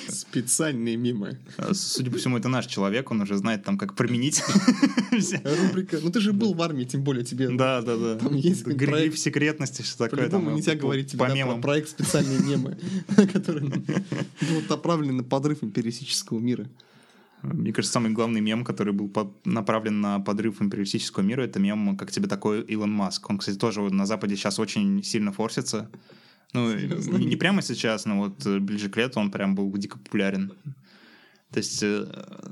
[0.08, 1.38] Специальные мемы.
[1.56, 4.42] А, Судя по всему, это наш человек, он уже знает там, как применить.
[5.12, 5.98] Рубрика.
[6.02, 7.48] Ну ты же был в армии, тем более тебе.
[7.50, 8.16] Да, да, да.
[8.16, 10.20] Там есть Гриф секретности, что такое.
[10.20, 12.78] По-любому там, не тебя по- говорить тебе про проект специальные мемы,
[13.32, 13.70] которые
[14.68, 16.66] направлены на подрыв империалистического мира.
[17.42, 21.96] Мне кажется, самый главный мем, который был по- направлен на подрыв империалистического мира, это мем
[21.96, 23.30] «Как тебе такой Илон Маск».
[23.30, 25.88] Он, кстати, тоже на Западе сейчас очень сильно форсится.
[26.52, 27.16] Ну, Серьезно?
[27.18, 30.52] не не прямо сейчас, но вот э, ближе к лету он прям был дико популярен.
[31.52, 32.06] То есть э,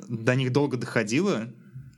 [0.09, 1.53] до них долго доходило,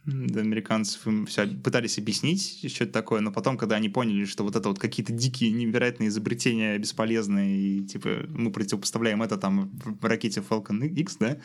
[0.08, 4.42] до американцев им все пытались объяснить, что это такое, но потом, когда они поняли, что
[4.42, 10.04] вот это вот какие-то дикие, невероятные изобретения бесполезные, и типа мы противопоставляем это там в
[10.04, 11.38] ракете Falcon X, да,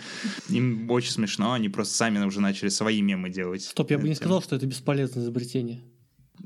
[0.49, 3.63] им очень смешно, они просто сами уже начали свои мемы делать.
[3.63, 5.83] Стоп, я бы не сказал, что это бесполезное изобретение.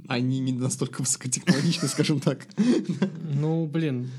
[0.07, 2.47] Они не настолько высокотехнологичны, скажем так.
[3.33, 4.09] Ну, блин,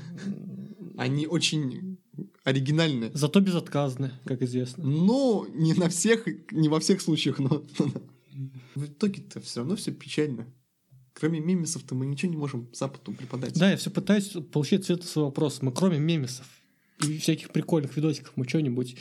[0.97, 1.97] Они очень
[2.43, 3.11] оригинальны.
[3.13, 4.83] зато безотказны, как известно.
[4.83, 7.63] Но не на всех, не во всех случаях, но
[8.75, 10.47] в итоге-то все равно все печально.
[11.13, 13.57] Кроме мемесов-то мы ничего не можем Западу преподать.
[13.57, 15.61] Да, я все пытаюсь получить ответ на свой вопрос.
[15.61, 16.45] Мы кроме мемесов
[17.05, 18.95] и всяких прикольных видосиков, мы что-нибудь...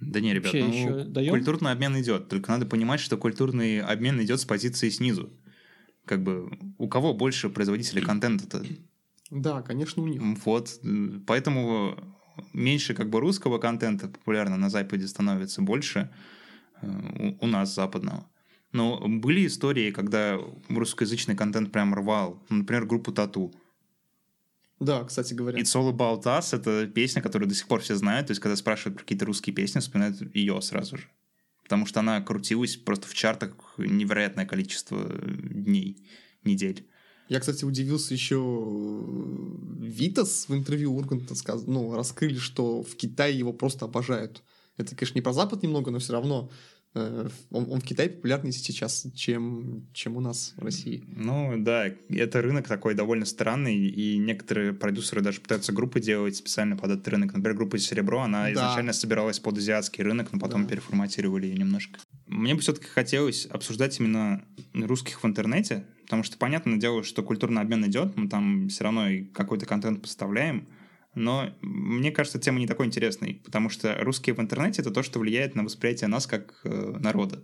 [0.00, 2.28] Да не, ребят, Вообще ну, культурный обмен идет.
[2.28, 5.30] Только надо понимать, что культурный обмен идет с позиции снизу.
[6.04, 8.64] Как бы у кого больше производителей контента-то?
[9.30, 10.20] Да, конечно, у них.
[10.44, 10.78] Вот.
[10.82, 11.96] э, Поэтому
[12.52, 16.10] меньше как бы русского контента популярно на Западе становится, больше
[16.82, 18.26] у, у нас западного.
[18.72, 20.38] Но были истории, когда
[20.68, 22.42] русскоязычный контент прям рвал.
[22.48, 23.52] Например, группу Тату.
[24.80, 25.60] Да, кстати говоря.
[25.60, 28.26] It's All About Us— это песня, которую до сих пор все знают.
[28.26, 31.04] То есть, когда спрашивают про какие-то русские песни, вспоминают ее сразу же.
[31.62, 36.06] Потому что она крутилась просто в чартах невероятное количество дней,
[36.44, 36.88] недель.
[37.28, 38.36] Я, кстати, удивился еще
[39.78, 41.66] Витас в интервью Урганта сказ...
[41.66, 44.42] ну, раскрыли, что в Китае его просто обожают.
[44.76, 46.50] Это, конечно, не про Запад немного, но все равно
[46.94, 51.02] он, он в Китае популярнее сейчас, чем, чем у нас в России.
[51.08, 56.76] Ну да, это рынок такой довольно странный, и некоторые продюсеры даже пытаются группы делать специально
[56.76, 57.32] под этот рынок.
[57.32, 58.52] Например, группа «Серебро», она да.
[58.52, 60.70] изначально собиралась под азиатский рынок, но потом да.
[60.70, 61.98] переформатировали ее немножко.
[62.26, 67.62] Мне бы все-таки хотелось обсуждать именно русских в интернете, потому что понятное дело, что культурный
[67.62, 70.66] обмен идет, мы там все равно какой-то контент поставляем,
[71.14, 75.18] но мне кажется, тема не такой интересной, потому что русские в интернете— это то, что
[75.18, 77.42] влияет на восприятие нас как э, народа.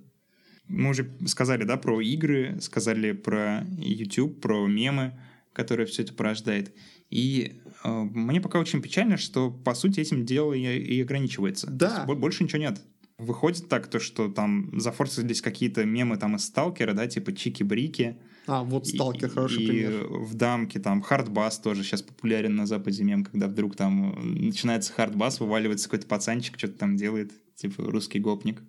[0.68, 5.18] Мы уже сказали, да, про игры, сказали про YouTube, про мемы,
[5.52, 6.74] которые все это порождает.
[7.10, 11.70] И э, мне пока очень печально, что, по сути, этим дело и, и ограничивается.
[11.70, 12.04] Да.
[12.04, 12.80] Больше ничего нет.
[13.18, 18.16] Выходит так, то, что там зафорсились какие-то мемы там из Сталкера, да, типа Чики-Брики,
[18.48, 20.06] а, вот Сталкер, хороший и пример.
[20.08, 25.38] в дамке там хардбас тоже сейчас популярен на Западе мем, когда вдруг там начинается хардбас,
[25.38, 28.62] вываливается какой-то пацанчик, что-то там делает, типа русский гопник.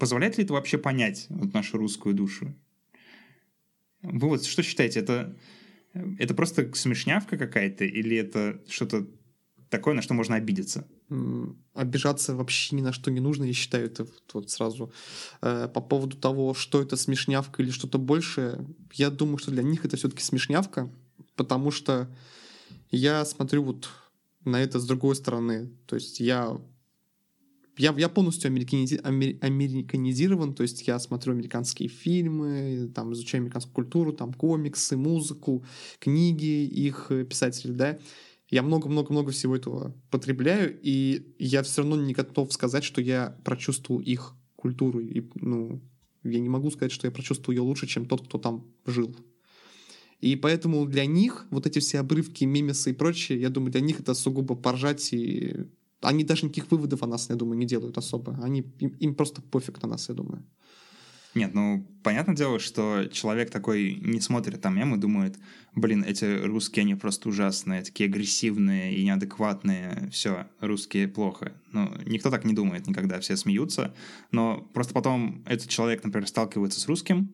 [0.00, 2.54] Позволяет ли это вообще понять вот нашу русскую душу?
[4.02, 5.36] Вы вот что считаете, это,
[6.18, 9.06] это просто смешнявка какая-то или это что-то
[9.68, 10.88] такое, на что можно обидеться?
[11.74, 14.92] Обижаться вообще ни на что не нужно, я считаю, это вот, вот сразу.
[15.42, 19.84] Э, по поводу того, что это смешнявка или что-то большее, я думаю, что для них
[19.84, 20.90] это все-таки смешнявка,
[21.36, 22.08] потому что
[22.90, 23.88] я смотрю вот
[24.44, 25.70] на это с другой стороны.
[25.86, 26.60] То есть я
[27.76, 34.12] я, я полностью американизи, американизирован, то есть я смотрю американские фильмы, там изучаю американскую культуру,
[34.12, 35.64] там комиксы, музыку,
[35.98, 37.98] книги их писателей, да,
[38.50, 44.00] я много-много-много всего этого потребляю, и я все равно не готов сказать, что я прочувствовал
[44.00, 45.00] их культуру.
[45.00, 45.80] И, ну,
[46.24, 49.16] я не могу сказать, что я прочувствовал ее лучше, чем тот, кто там жил.
[50.20, 54.00] И поэтому для них вот эти все обрывки, мемесы и прочее, я думаю, для них
[54.00, 55.64] это сугубо поржать, и
[56.02, 58.38] они даже никаких выводов о нас, я думаю, не делают особо.
[58.42, 60.44] Они, им, им просто пофиг на нас, я думаю.
[61.34, 65.38] Нет, ну, понятное дело, что человек такой не смотрит там мемы, думает,
[65.74, 71.52] блин, эти русские, они просто ужасные, такие агрессивные и неадекватные, все, русские плохо.
[71.70, 73.94] Ну, никто так не думает никогда, все смеются,
[74.32, 77.32] но просто потом этот человек, например, сталкивается с русским,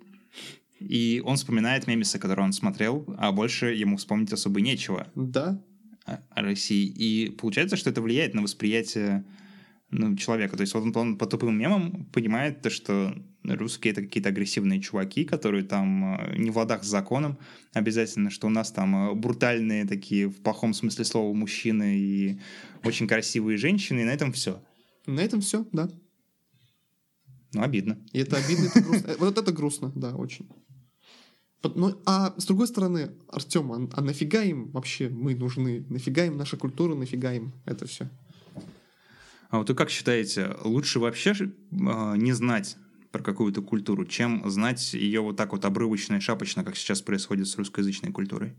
[0.79, 5.07] и он вспоминает мемесы, которые он смотрел, а больше ему вспомнить особо нечего.
[5.15, 5.63] Да.
[6.05, 6.87] О России.
[6.87, 9.25] И получается, что это влияет на восприятие
[9.91, 10.57] ну, человека.
[10.57, 13.15] То есть вот он, он по тупым мемам понимает то, что
[13.55, 17.39] русские это какие-то агрессивные чуваки, которые там э, не в ладах с законом
[17.73, 22.41] обязательно, что у нас там э, брутальные такие в плохом смысле слова мужчины и
[22.85, 24.63] очень красивые женщины, и на этом все.
[25.07, 25.89] На этом все, да.
[27.53, 27.99] Ну, обидно.
[28.13, 29.15] И это обидно, это грустно.
[29.19, 30.49] Вот это грустно, да, очень.
[31.63, 35.85] Ну, а с другой стороны, Артем, а, а нафига им вообще мы нужны?
[35.89, 38.09] Нафига им наша культура, нафига им это все?
[39.49, 42.77] А вот вы как считаете, лучше вообще э, не знать
[43.17, 47.49] про какую-то культуру, чем знать ее вот так вот обрывочно и шапочно, как сейчас происходит
[47.49, 48.55] с русскоязычной культурой?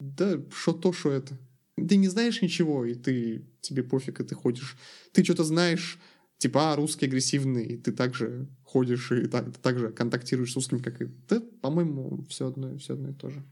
[0.00, 1.38] Да, что то, что это.
[1.76, 4.76] Ты не знаешь ничего, и ты тебе пофиг, и ты ходишь.
[5.12, 5.98] Ты что-то знаешь,
[6.38, 11.00] типа, а, русский агрессивный, и ты также ходишь и так, также контактируешь с русскими, как
[11.00, 11.06] и...
[11.28, 13.44] Да, по-моему, все одно, все одно и то же.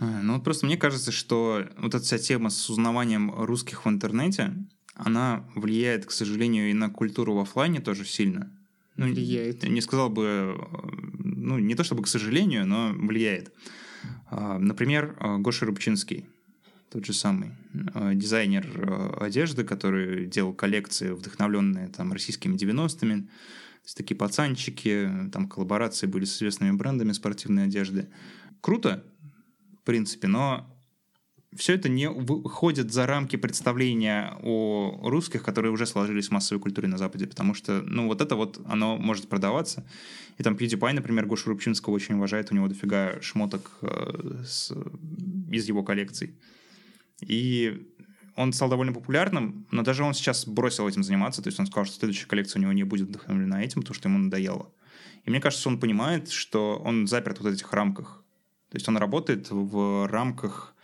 [0.00, 3.88] А, ну, вот просто мне кажется, что вот эта вся тема с узнаванием русских в
[3.88, 4.54] интернете,
[4.94, 8.52] она влияет, к сожалению, и на культуру в офлайне тоже сильно.
[8.98, 9.62] Ну, влияет.
[9.62, 10.56] Не сказал бы,
[11.24, 13.52] ну, не то чтобы к сожалению, но влияет.
[14.26, 16.26] А, например, Гоша Рубчинский,
[16.90, 17.52] тот же самый
[17.94, 23.22] а, дизайнер а, одежды, который делал коллекции, вдохновленные там российскими 90-ми.
[23.22, 23.28] То
[23.84, 28.08] есть такие пацанчики, там коллаборации были с известными брендами спортивной одежды.
[28.60, 29.04] Круто,
[29.80, 30.68] в принципе, но
[31.56, 36.88] все это не выходит за рамки представления о русских, которые уже сложились в массовой культуре
[36.88, 39.86] на Западе, потому что, ну, вот это вот, оно может продаваться.
[40.36, 44.72] И там PewDiePie, например, Гошу Рубчинского очень уважает, у него дофига шмоток э, с,
[45.50, 46.34] из его коллекций.
[47.20, 47.88] И
[48.36, 51.86] он стал довольно популярным, но даже он сейчас бросил этим заниматься, то есть он сказал,
[51.86, 54.70] что следующая коллекция у него не будет вдохновлена этим, потому что ему надоело.
[55.24, 58.22] И мне кажется, он понимает, что он заперт в вот этих рамках.
[58.70, 60.74] То есть он работает в рамках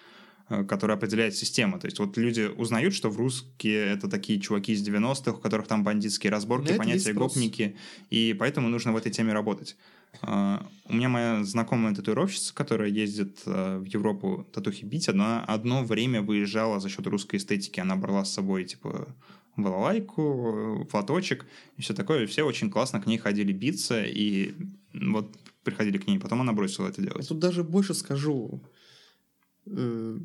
[0.49, 1.79] который определяет система.
[1.79, 5.67] То есть вот люди узнают, что в русские это такие чуваки из 90-х, у которых
[5.67, 7.77] там бандитские разборки, это понятия гопники,
[8.11, 9.77] и поэтому нужно в этой теме работать.
[10.23, 15.83] А, У меня моя знакомая татуировщица, которая ездит э, в Европу татухи бить, она одно
[15.83, 17.81] время выезжала за счет русской эстетики.
[17.81, 19.09] Она брала с собой, типа,
[19.57, 22.25] балалайку, э, платочек и все такое.
[22.25, 24.55] И все очень классно к ней ходили биться, и
[24.93, 25.35] вот
[25.65, 26.19] приходили к ней.
[26.19, 27.29] Потом она бросила это Я делать.
[27.29, 28.61] тут даже больше скажу.
[29.67, 30.19] Э,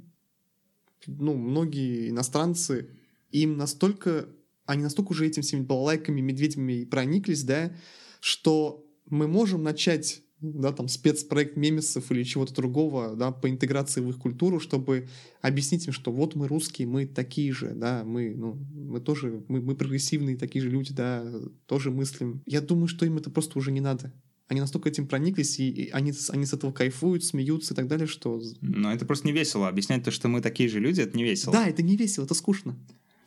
[1.08, 2.90] Ну, многие иностранцы,
[3.32, 4.28] им настолько,
[4.66, 7.72] они настолько уже этим всеми балалайками, медведями прониклись, да,
[8.20, 14.10] что мы можем начать да, там, спецпроект мемесов или чего-то другого, да, по интеграции в
[14.10, 15.08] их культуру, чтобы
[15.42, 19.62] объяснить им, что вот мы русские, мы такие же, да, мы, ну, мы тоже, мы,
[19.62, 21.26] мы прогрессивные такие же люди, да,
[21.66, 22.42] тоже мыслим.
[22.46, 24.14] Я думаю, что им это просто уже не надо.
[24.50, 27.88] Они настолько этим прониклись, и, и они, с- они с этого кайфуют, смеются и так
[27.88, 28.42] далее, что...
[28.62, 29.68] Но это просто не весело.
[29.68, 31.54] Объяснять то, что мы такие же люди, это не весело.
[31.54, 32.76] Да, это не весело, это скучно.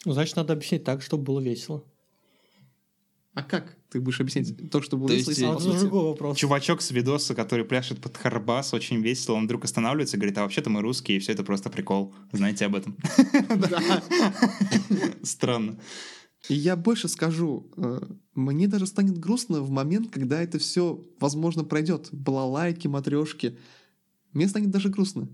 [0.05, 1.85] Ну, значит, надо объяснить так, чтобы было весело.
[3.35, 6.03] А как ты будешь объяснять то, что было То весело, есть если А это другой
[6.11, 6.37] вопрос.
[6.37, 10.43] Чувачок с видоса, который пляшет под харбас, очень весело, он вдруг останавливается и говорит, а
[10.43, 12.13] вообще-то мы русские, и все это просто прикол.
[12.33, 12.97] Знаете об этом?
[13.71, 14.03] Да.
[15.23, 15.79] Странно.
[16.49, 18.01] И я больше скажу, э,
[18.35, 22.09] мне даже станет грустно в момент, когда это все, возможно, пройдет.
[22.13, 23.57] Балалайки, матрешки.
[24.33, 25.29] Мне станет даже грустно.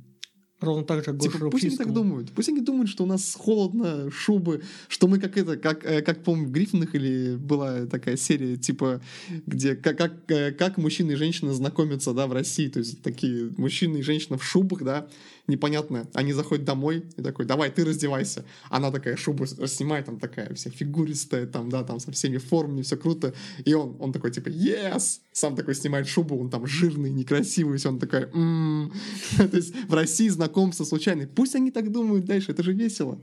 [0.60, 2.32] Ровно так же, как Типа, пусть они так думают.
[2.32, 6.24] Пусть они думают, что у нас холодно, шубы, что мы как это, как, э, как
[6.24, 9.00] помню, в Гриффинах или была такая серия, типа,
[9.46, 12.68] где как, как, э, как мужчина и женщина знакомятся, да, в России.
[12.68, 15.08] То есть такие мужчина и женщина в шубах, да,
[15.48, 16.06] непонятно.
[16.12, 18.44] Они заходят домой и такой, давай, ты раздевайся.
[18.70, 22.96] Она такая шубу снимает, там такая вся фигуристая, там, да, там со всеми формами, все
[22.96, 23.34] круто.
[23.64, 25.20] И он, он такой, типа, yes!
[25.32, 28.92] Сам такой снимает шубу, он там жирный, некрасивый, все, он такой, «М».
[29.36, 31.26] То есть в России знакомство случайное.
[31.26, 33.18] Пусть они так думают дальше, это же весело.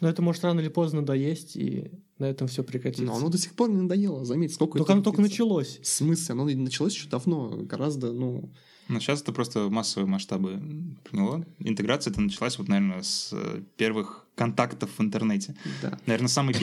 [0.00, 3.04] Но это может рано или поздно доесть, и на этом все прекратится.
[3.04, 5.78] Но оно до сих пор не надоело, заметь, сколько Только это оно только началось.
[5.82, 6.32] В смысле?
[6.32, 8.50] Оно началось еще давно, гораздо, ну...
[8.88, 10.60] Но сейчас это просто массовые масштабы
[11.04, 11.46] приняло.
[11.60, 15.54] Интеграция это началась вот, наверное, с э, первых контактов в интернете.
[15.80, 15.96] Да.
[16.06, 16.56] Наверное, самый.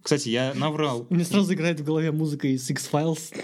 [0.00, 1.08] Кстати, я наврал.
[1.10, 3.34] У меня сразу играет в голове музыка из X-Files.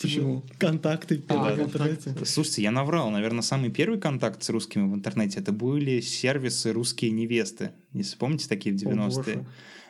[0.00, 0.44] Почему?
[0.58, 1.22] Контакты.
[1.28, 2.04] А, в интернете.
[2.04, 2.26] контакты.
[2.26, 3.10] Слушайте, я наврал.
[3.10, 7.72] Наверное, самый первый контакт с русскими в интернете это были сервисы «Русские невесты».
[7.92, 9.36] Если помните, такие в О, 90-е.
[9.36, 9.46] боже.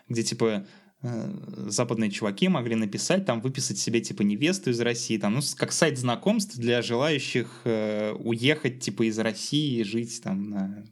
[0.09, 0.66] где типа
[1.03, 5.72] э, западные чуваки могли написать, там выписать себе типа невесту из России, там, ну, как
[5.72, 10.85] сайт знакомств для желающих э, уехать типа из России и жить там на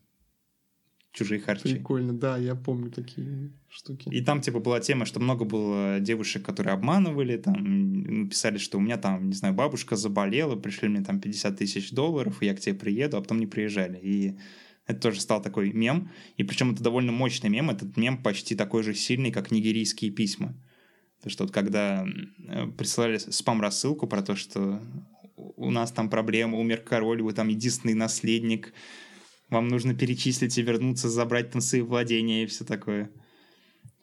[1.13, 1.75] чужие харчи.
[1.75, 4.09] Прикольно, да, я помню такие штуки.
[4.09, 8.81] И там, типа, была тема, что много было девушек, которые обманывали, там, писали, что у
[8.81, 12.61] меня там, не знаю, бабушка заболела, пришли мне там 50 тысяч долларов, и я к
[12.61, 13.99] тебе приеду, а потом не приезжали.
[13.99, 14.39] И
[14.87, 16.11] это тоже стал такой мем.
[16.37, 17.71] И причем это довольно мощный мем.
[17.71, 20.55] Этот мем почти такой же сильный, как нигерийские письма.
[21.23, 22.07] То, что вот когда
[22.79, 24.81] присылали спам-рассылку про то, что
[25.37, 28.73] у нас там проблема, умер король, вы там единственный наследник,
[29.51, 33.11] вам нужно перечислить и вернуться, забрать там свои владения и все такое.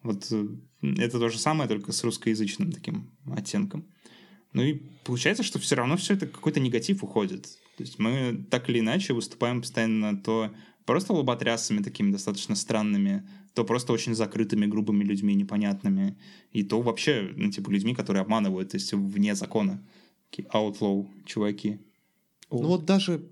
[0.03, 0.47] Вот э,
[0.81, 3.85] это то же самое, только с русскоязычным таким оттенком.
[4.53, 7.43] Ну и получается, что все равно все это какой-то негатив уходит.
[7.77, 10.51] То есть мы так или иначе выступаем постоянно то
[10.85, 16.17] просто лоботрясами такими достаточно странными, то просто очень закрытыми, грубыми людьми, непонятными,
[16.51, 19.83] и то вообще, ну, типа, людьми, которые обманывают, то есть вне закона.
[20.29, 21.79] Такие outlaw чуваки.
[22.49, 23.27] Ну вот даже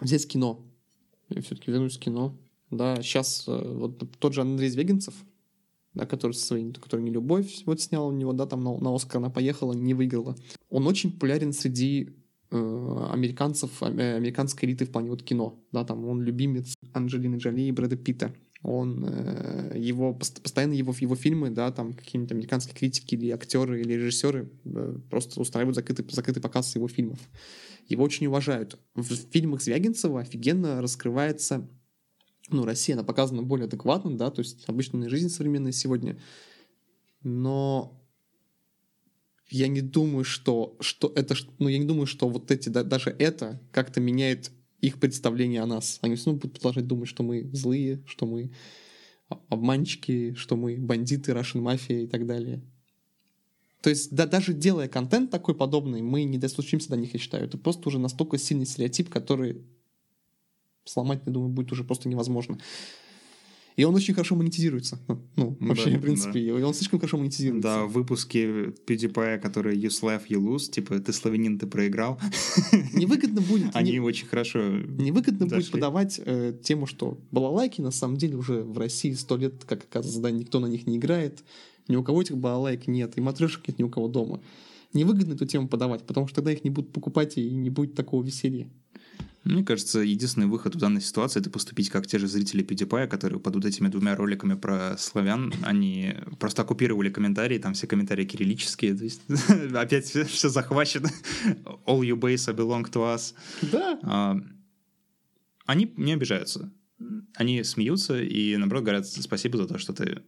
[0.00, 0.60] взять кино.
[1.28, 2.36] Я все-таки вернусь к кино.
[2.70, 5.14] Да, сейчас вот тот же Андрей Звегинцев,
[5.96, 8.94] да, который со своей, который не любовь, вот снял у него, да, там на, на
[8.94, 10.36] Оскар она поехала, не выиграла.
[10.68, 12.10] Он очень популярен среди
[12.50, 17.62] э, американцев, э, американской элиты в плане вот кино, да, там он любимец Анджелины Джоли
[17.62, 18.34] и Брэда Питта.
[18.62, 23.80] Он, э, его, пост- постоянно его, его фильмы, да, там какие-нибудь американские критики или актеры
[23.80, 27.18] или режиссеры э, просто устраивают закрытый, закрытый показ его фильмов.
[27.88, 28.78] Его очень уважают.
[28.94, 31.68] В фильмах Звягинцева офигенно раскрывается
[32.48, 36.18] ну, Россия, она показана более адекватно, да, то есть обычная жизнь современная сегодня.
[37.22, 38.00] Но
[39.48, 43.10] я не думаю, что, что это, ну, я не думаю, что вот эти, да, даже
[43.10, 45.98] это как-то меняет их представление о нас.
[46.02, 48.52] Они все будут продолжать думать, что мы злые, что мы
[49.28, 52.62] о- обманщики, что мы бандиты, Russian мафия и так далее.
[53.82, 57.44] То есть, да, даже делая контент такой подобный, мы не дослучимся до них, я считаю.
[57.44, 59.64] Это просто уже настолько сильный стереотип, который
[60.86, 62.58] сломать, я думаю, будет уже просто невозможно.
[63.76, 64.98] И он очень хорошо монетизируется.
[65.06, 67.68] Ну, Ну вообще, да, в принципе, и он слишком хорошо монетизируется.
[67.68, 72.18] Да, выпуски PewDiePie, которые you slave, you lose, типа ты славянин, ты проиграл,
[72.94, 73.76] Невыгодно будет...
[73.76, 75.72] они не- очень хорошо Невыгодно будет зашли.
[75.72, 80.22] подавать э, тему, что балалайки на самом деле уже в России сто лет, как оказывается,
[80.22, 81.44] да, никто на них не играет,
[81.86, 84.40] ни у кого этих балалайк нет, и матрешек нет ни у кого дома.
[84.94, 88.22] Невыгодно эту тему подавать, потому что тогда их не будут покупать и не будет такого
[88.24, 88.70] веселья.
[89.44, 93.38] Мне кажется, единственный выход в данной ситуации это поступить как те же зрители PewDiePie, которые
[93.38, 98.96] под вот этими двумя роликами про славян, они просто оккупировали комментарии, там все комментарии кириллические,
[98.96, 99.22] то есть
[99.74, 101.10] опять все, все захвачено.
[101.86, 103.34] All you base belong to us.
[103.70, 104.36] Да, А,
[105.64, 106.72] Они не обижаются.
[107.36, 110.22] Они смеются и, наоборот, говорят спасибо за то, что ты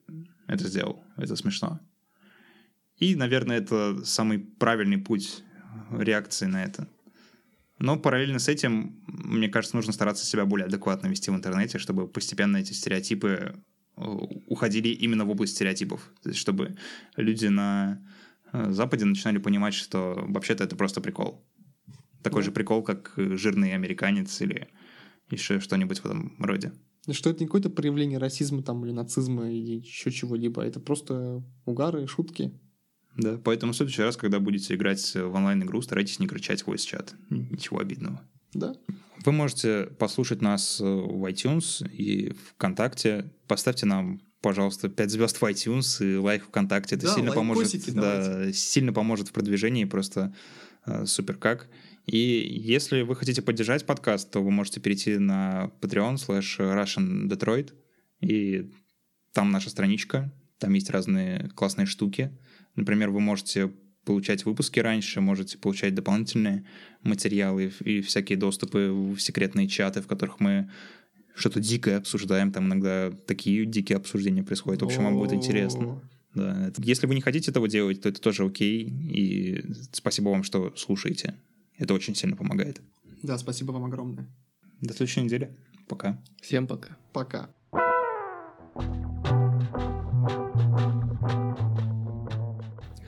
[0.47, 1.03] это сделал.
[1.17, 1.81] Это смешно.
[2.99, 5.43] И, наверное, это самый правильный путь
[5.91, 6.89] реакции на это.
[7.79, 12.09] Но параллельно с этим, мне кажется, нужно стараться себя более адекватно вести в интернете, чтобы
[12.09, 13.55] постепенно эти стереотипы
[13.97, 14.01] э,
[14.47, 16.11] уходили именно в область стереотипов.
[16.23, 16.77] То есть, чтобы
[17.17, 18.05] люди на
[18.53, 21.45] э, Западе начинали понимать, что вообще-то это просто прикол.
[22.23, 22.47] Такой Да.
[22.47, 24.69] же прикол, как э, жирный американец или
[25.31, 26.73] еще что-нибудь в этом роде.
[27.11, 32.07] что это не какое-то проявление расизма там или нацизма или еще чего-либо, это просто угары,
[32.07, 32.53] шутки.
[33.19, 37.15] Да, поэтому в следующий раз, когда будете играть в онлайн-игру, старайтесь не кричать в voice-чат.
[37.31, 38.23] Ничего обидного.
[38.55, 38.75] Да,
[39.25, 43.31] Вы можете послушать нас э, в iTunes и ВКонтакте.
[43.47, 46.95] Поставьте нам, пожалуйста, 5 звезд в iTunes и лайк ВКонтакте.
[46.95, 50.35] Это Да, сильно поможет, да, сильно поможет в продвижении, просто
[50.87, 51.69] э, супер как.
[52.07, 57.75] И если вы хотите поддержать подкаст, то вы можете перейти на Patreon slash Russian Detroit,
[58.21, 58.71] и
[59.35, 62.33] там наша страничка, там есть разные классные штуки.
[62.79, 63.73] Например, вы можете
[64.05, 66.65] получать выпуски раньше, можете получать дополнительные
[67.03, 70.71] материалы и всякие доступы в секретные чаты, в которых мы
[71.35, 72.53] что-то дикое обсуждаем.
[72.53, 74.83] Там иногда такие дикие обсуждения происходят.
[74.83, 76.01] В общем, вам будет интересно.
[76.35, 76.73] Да.
[76.79, 78.85] Если вы не хотите этого делать, то это тоже окей.
[78.89, 81.35] И спасибо вам, что слушаете.
[81.77, 82.81] Это очень сильно помогает.
[83.23, 84.27] Да, спасибо вам огромное.
[84.81, 85.51] До следующей недели.
[85.89, 86.23] Пока.
[86.41, 86.97] Всем пока.
[87.13, 87.51] Пока.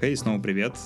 [0.01, 0.78] Хей, снова привет.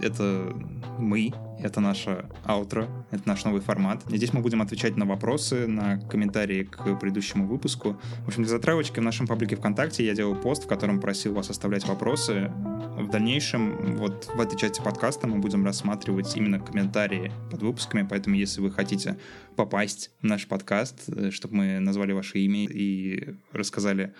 [0.00, 0.52] Это
[0.98, 4.02] мы, это наша аутро, это наш новый формат.
[4.10, 8.00] И здесь мы будем отвечать на вопросы, на комментарии к предыдущему выпуску.
[8.24, 11.50] В общем, для затравочки в нашем паблике ВКонтакте я делал пост, в котором просил вас
[11.50, 12.50] оставлять вопросы.
[12.98, 18.34] В дальнейшем, вот в этой части подкаста мы будем рассматривать именно комментарии под выпусками, поэтому
[18.34, 19.18] если вы хотите
[19.54, 24.14] попасть в наш подкаст, э, чтобы мы назвали ваше имя и рассказали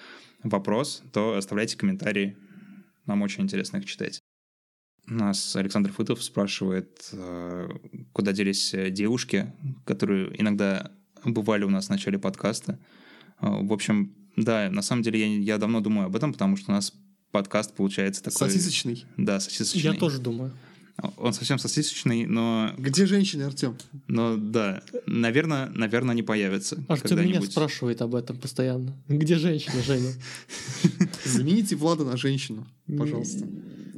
[0.45, 2.37] вопрос, то оставляйте комментарии.
[3.07, 4.21] Нам очень интересно их читать.
[5.09, 7.69] Нас Александр Фытов спрашивает, э,
[8.13, 9.53] куда делись э, девушки,
[9.85, 10.91] которые иногда
[11.25, 12.79] бывали у нас в начале подкаста.
[13.41, 16.73] Э, В общем, да, на самом деле я, я давно думаю об этом, потому что
[16.73, 16.93] у нас
[17.31, 18.51] подкаст получается такой...
[18.51, 19.07] Сосисочный.
[19.17, 19.81] Да, сосисочный.
[19.81, 20.53] Я тоже думаю.
[21.17, 23.77] Он совсем сосисочный, но, Где женщины, Артем?
[24.09, 28.97] но да, наверное, наверное, они появятся Артем меня спрашивает об этом постоянно.
[29.07, 30.13] Где женщина, Женя?
[31.25, 32.67] Замените Влада на женщину,
[32.99, 33.47] пожалуйста.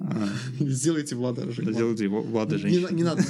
[0.01, 0.28] А,
[0.59, 1.74] Сделайте Влада женщиной.
[1.74, 3.22] Сделайте его Влада на- не надо.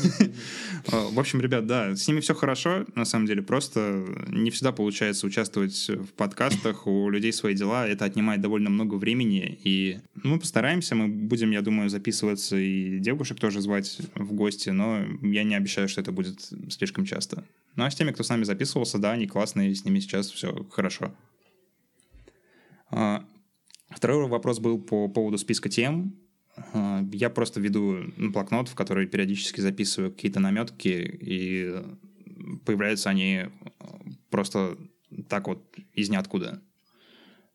[0.92, 4.70] А, В общем, ребят, да, с ними все хорошо, на самом деле, просто не всегда
[4.72, 10.38] получается участвовать в подкастах, у людей свои дела, это отнимает довольно много времени, и мы
[10.38, 15.56] постараемся, мы будем, я думаю, записываться и девушек тоже звать в гости, но я не
[15.56, 17.44] обещаю, что это будет слишком часто.
[17.74, 20.66] Ну а с теми, кто с нами записывался, да, они классные, с ними сейчас все
[20.70, 21.12] хорошо.
[22.90, 23.24] А,
[23.90, 26.14] Второй вопрос был по поводу списка тем.
[27.12, 31.74] Я просто веду блокнот, в который периодически записываю какие-то наметки, и
[32.64, 33.46] появляются они
[34.30, 34.76] просто
[35.28, 36.62] так вот из ниоткуда.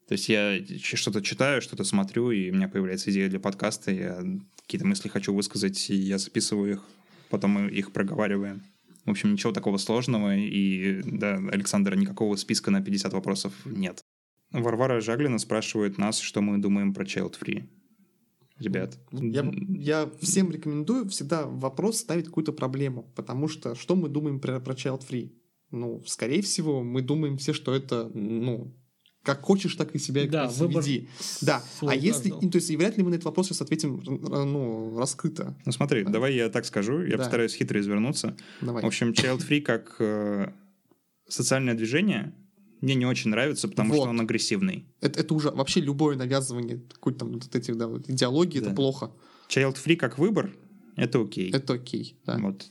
[0.08, 4.24] То есть я что-то читаю, что-то смотрю, и у меня появляется идея для подкаста, я
[4.62, 6.84] какие-то мысли хочу высказать, и я записываю их,
[7.30, 8.64] потом мы их проговариваем.
[9.06, 14.01] В общем, ничего такого сложного, и, да, Александр, никакого списка на 50 вопросов нет.
[14.51, 17.68] Варвара Жаглина спрашивает нас, что мы думаем про Child Free.
[18.60, 18.97] Ребят.
[19.12, 24.39] Я, я всем рекомендую всегда в вопрос ставить какую-то проблему, потому что что мы думаем
[24.39, 25.32] про, про Child Free?
[25.72, 28.74] Ну, скорее всего, мы думаем все, что это, ну,
[29.24, 31.10] как хочешь, так и себя Да, выбор веди.
[31.41, 32.41] Да, а если, каждого.
[32.43, 35.58] ну, то есть, и вряд ли мы на этот вопрос сейчас ответим, р- ну, раскрыто.
[35.66, 37.24] Ну смотри, давай я так скажу, я Да.
[37.24, 38.38] постараюсь хитро извернуться.
[38.62, 38.84] Давай.
[38.84, 40.51] В общем, Child Free как э,
[41.28, 42.34] социальное движение
[42.82, 44.01] мне не очень нравится, потому Вот.
[44.03, 44.86] что он агрессивный.
[45.01, 48.67] Это, это уже вообще любое навязывание какой-то там вот этих да, вот идеологии, Да.
[48.67, 49.11] это плохо.
[49.49, 50.51] Child Free как выбор—
[50.95, 51.51] это окей.
[51.51, 52.38] Это окей, да.
[52.39, 52.65] Вот.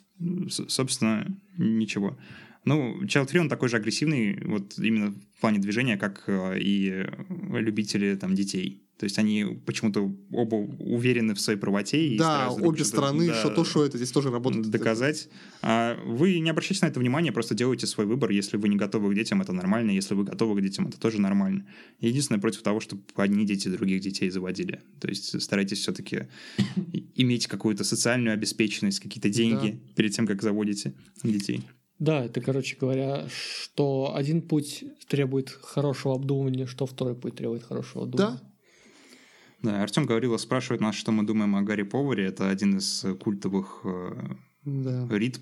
[0.68, 1.26] Собственно,
[1.58, 2.16] ничего.
[2.64, 7.06] Ну, Child Free, он такой же агрессивный, вот именно в плане движения, как э, и
[7.50, 8.84] любители там детей.
[8.98, 12.06] То есть они почему-то оба уверены в своей правоте.
[12.06, 14.70] И да, обе стороны, да, что то, что это здесь тоже работает.
[14.70, 15.28] Доказать.
[15.62, 18.30] А вы не обращайте на это внимание, просто делайте свой выбор.
[18.30, 19.90] Если вы не готовы к детям, это нормально.
[19.90, 21.66] Если вы готовы к детям, это тоже нормально.
[21.98, 24.80] Единственное, против того, чтобы одни дети других детей заводили.
[25.00, 26.28] То есть старайтесь все-таки
[27.16, 29.94] иметь какую-то социальную обеспеченность, какие-то деньги да.
[29.96, 30.94] перед тем, как заводите
[31.24, 31.64] детей.
[31.98, 38.04] Да, это, короче говоря, что один путь требует хорошего обдумывания, что второй путь требует хорошего
[38.04, 38.40] обдумывания.
[38.40, 42.26] Да, да, Артем Гаврилов спрашивает нас, что мы думаем о Гарри Поваре.
[42.26, 44.34] Это один из культовых э,
[44.64, 45.08] да.
[45.10, 45.40] ритм.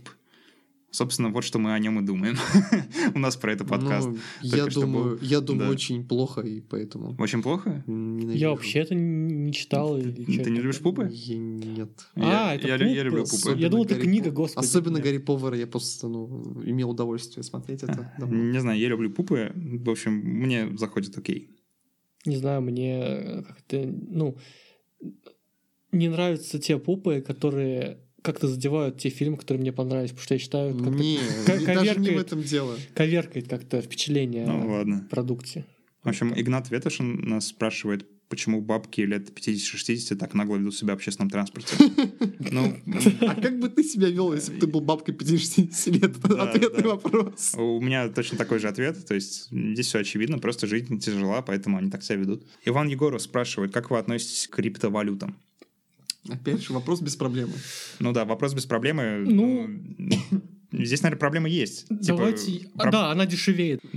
[0.92, 2.36] Собственно, вот что мы о нем и думаем.
[3.14, 4.08] У нас про это подкаст.
[4.08, 5.72] Ну, я думаю, я думаю да.
[5.72, 7.16] очень плохо, и поэтому.
[7.18, 7.82] Очень плохо?
[7.86, 8.38] Ненавижу.
[8.38, 9.98] Я вообще это не читал.
[9.98, 11.08] Ты, ты не любишь пупы?
[11.10, 11.90] Я, нет.
[12.14, 12.90] А, я, это я, пупы?
[12.90, 13.36] я люблю пупы.
[13.36, 14.64] Особенно я думал, это книга, господи.
[14.64, 18.12] Особенно Гарри Повара, я просто ну, имел удовольствие смотреть это.
[18.18, 18.36] Давно.
[18.36, 19.50] Не знаю, я люблю пупы.
[19.54, 21.48] В общем, мне заходит окей
[22.24, 24.36] не знаю, мне как-то, ну,
[25.90, 30.38] не нравятся те пупы, которые как-то задевают те фильмы, которые мне понравились, потому что я
[30.38, 31.18] считаю, как-то не,
[31.66, 32.76] даже не в этом дело.
[32.94, 35.04] Коверкает как-то впечатление ну, ладно.
[35.06, 35.66] о продукте.
[36.02, 40.96] В общем, Игнат Ветошин нас спрашивает, почему бабки лет 50-60 так нагло ведут себя в
[40.96, 41.76] общественном транспорте.
[42.50, 42.76] Ну,
[43.20, 46.16] а как бы ты себя вел, если бы ты был бабкой 50 лет?
[46.24, 47.54] Ответный вопрос.
[47.56, 49.06] У меня точно такой же ответ.
[49.06, 52.44] То есть здесь все очевидно, просто жизнь тяжела, поэтому они так себя ведут.
[52.64, 55.36] Иван Егоров спрашивает, как вы относитесь к криптовалютам?
[56.28, 57.52] Опять же, вопрос без проблемы.
[57.98, 59.24] Ну да, вопрос без проблемы.
[59.26, 59.68] Ну,
[60.72, 61.86] Здесь, наверное, проблема есть.
[61.88, 62.52] Типа, Давайте...
[62.60, 62.92] Типа, проб...
[62.92, 63.80] Да, она дешевеет.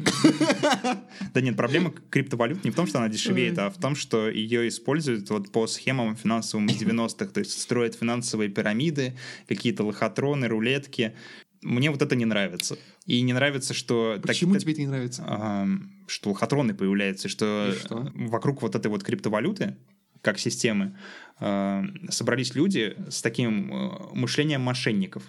[1.34, 4.67] Да нет, проблема криптовалют не в том, что она дешевеет, а в том, что ее
[4.67, 9.17] используют вот по схемам финансовым из 90-х, то есть строят финансовые пирамиды,
[9.47, 11.13] какие-то лохотроны, рулетки.
[11.61, 12.78] Мне вот это не нравится.
[13.05, 14.19] И не нравится, что...
[14.21, 15.23] Почему так, тебе это не нравится?
[15.26, 15.67] А,
[16.07, 19.78] что лохотроны появляются, что, что вокруг вот этой вот криптовалюты,
[20.26, 20.97] как системы,
[21.39, 25.23] а, собрались люди с таким э, мышлением мошенников.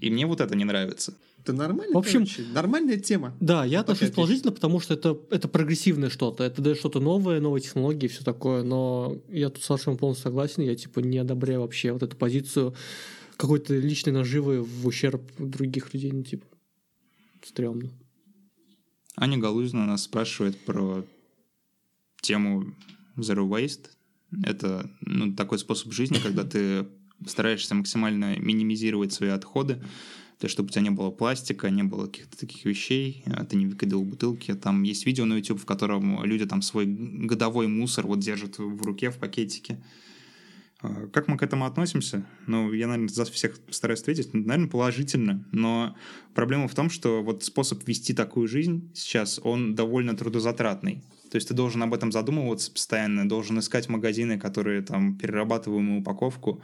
[0.00, 1.14] И мне вот это не нравится.
[1.38, 3.36] Это нормально, в общем, короче, нормальная тема.
[3.40, 7.62] Да, я отношусь положительно, потому что это, это прогрессивное что-то, это даже что-то новое, новые
[7.62, 11.60] технологии и все такое, но я тут с вашим полностью согласен, я типа не одобряю
[11.60, 12.74] вообще вот эту позицию
[13.36, 16.46] какой-то личной наживы в ущерб других людей, ну типа,
[17.44, 17.90] стрёмно.
[19.16, 21.04] Аня Галузина нас спрашивает про
[22.20, 22.72] тему
[23.16, 23.90] Zero Waste.
[24.44, 26.86] Это ну, такой способ жизни, когда ты
[27.26, 29.82] стараешься максимально минимизировать свои отходы,
[30.38, 33.66] то чтобы у тебя не было пластика, не было каких-то таких вещей, а ты не
[33.66, 34.54] выкидывал бутылки.
[34.54, 38.82] Там есть видео на YouTube, в котором люди там свой годовой мусор вот держат в
[38.82, 39.80] руке в пакетике.
[40.80, 42.26] А, как мы к этому относимся?
[42.46, 44.34] Ну, я, наверное, за всех стараюсь ответить.
[44.34, 45.46] Наверное, положительно.
[45.52, 45.96] Но
[46.34, 51.04] проблема в том, что вот способ вести такую жизнь сейчас, он довольно трудозатратный.
[51.32, 56.62] То есть ты должен об этом задумываться постоянно, должен искать магазины, которые там перерабатываемую упаковку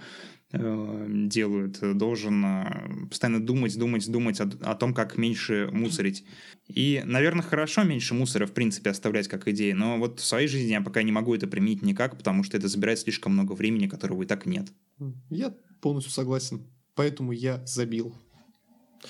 [0.51, 6.25] Э, делают, должен э, постоянно думать, думать, думать о, о том, как меньше мусорить.
[6.69, 10.71] И, наверное, хорошо меньше мусора, в принципе, оставлять как идея, но вот в своей жизни
[10.71, 14.23] я пока не могу это применить никак, потому что это забирает слишком много времени, которого
[14.23, 14.69] и так нет.
[15.29, 16.63] Я полностью согласен,
[16.95, 18.15] поэтому я забил.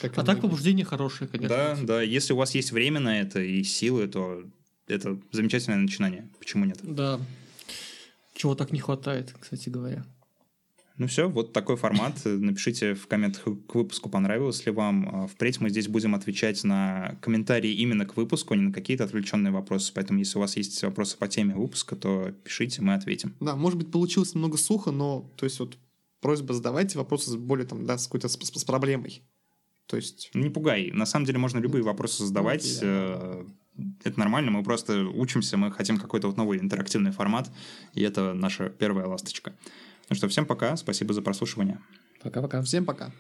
[0.01, 1.57] Как а так побуждение хорошее, конечно.
[1.57, 4.43] Да, да, если у вас есть время на это и силы, то
[4.89, 6.29] это замечательное начинание.
[6.39, 6.79] Почему нет?
[6.83, 7.21] Да.
[8.35, 10.05] Чего так не хватает, кстати говоря.
[10.99, 12.21] Ну все, вот такой формат.
[12.25, 15.09] Напишите в комментах к выпуску, понравилось ли вам.
[15.09, 19.05] А, впредь мы здесь будем отвечать на комментарии именно к выпуску, а не на какие-то
[19.05, 19.93] отвлеченные вопросы.
[19.95, 23.35] Поэтому, если у вас есть вопросы по теме выпуска, то пишите, мы ответим.
[23.39, 25.79] Да, может быть, получилось немного сухо, но то есть вот
[26.21, 29.23] просьба задавайте вопросы более там, да, с какой-то с, с, с проблемой.
[29.87, 30.31] То есть...
[30.35, 30.91] Не пугай.
[30.91, 32.65] На самом деле можно любые вопросы задавать.
[32.65, 33.45] Okay, э,
[34.05, 37.51] Это нормально, мы просто учимся, мы хотим какой-то вот новый интерактивный формат,
[37.95, 39.53] и это наша первая ласточка.
[40.11, 41.79] Ну что, всем пока, спасибо за прослушивание.
[42.23, 42.63] Пока-пока.
[42.63, 43.13] Всем пока.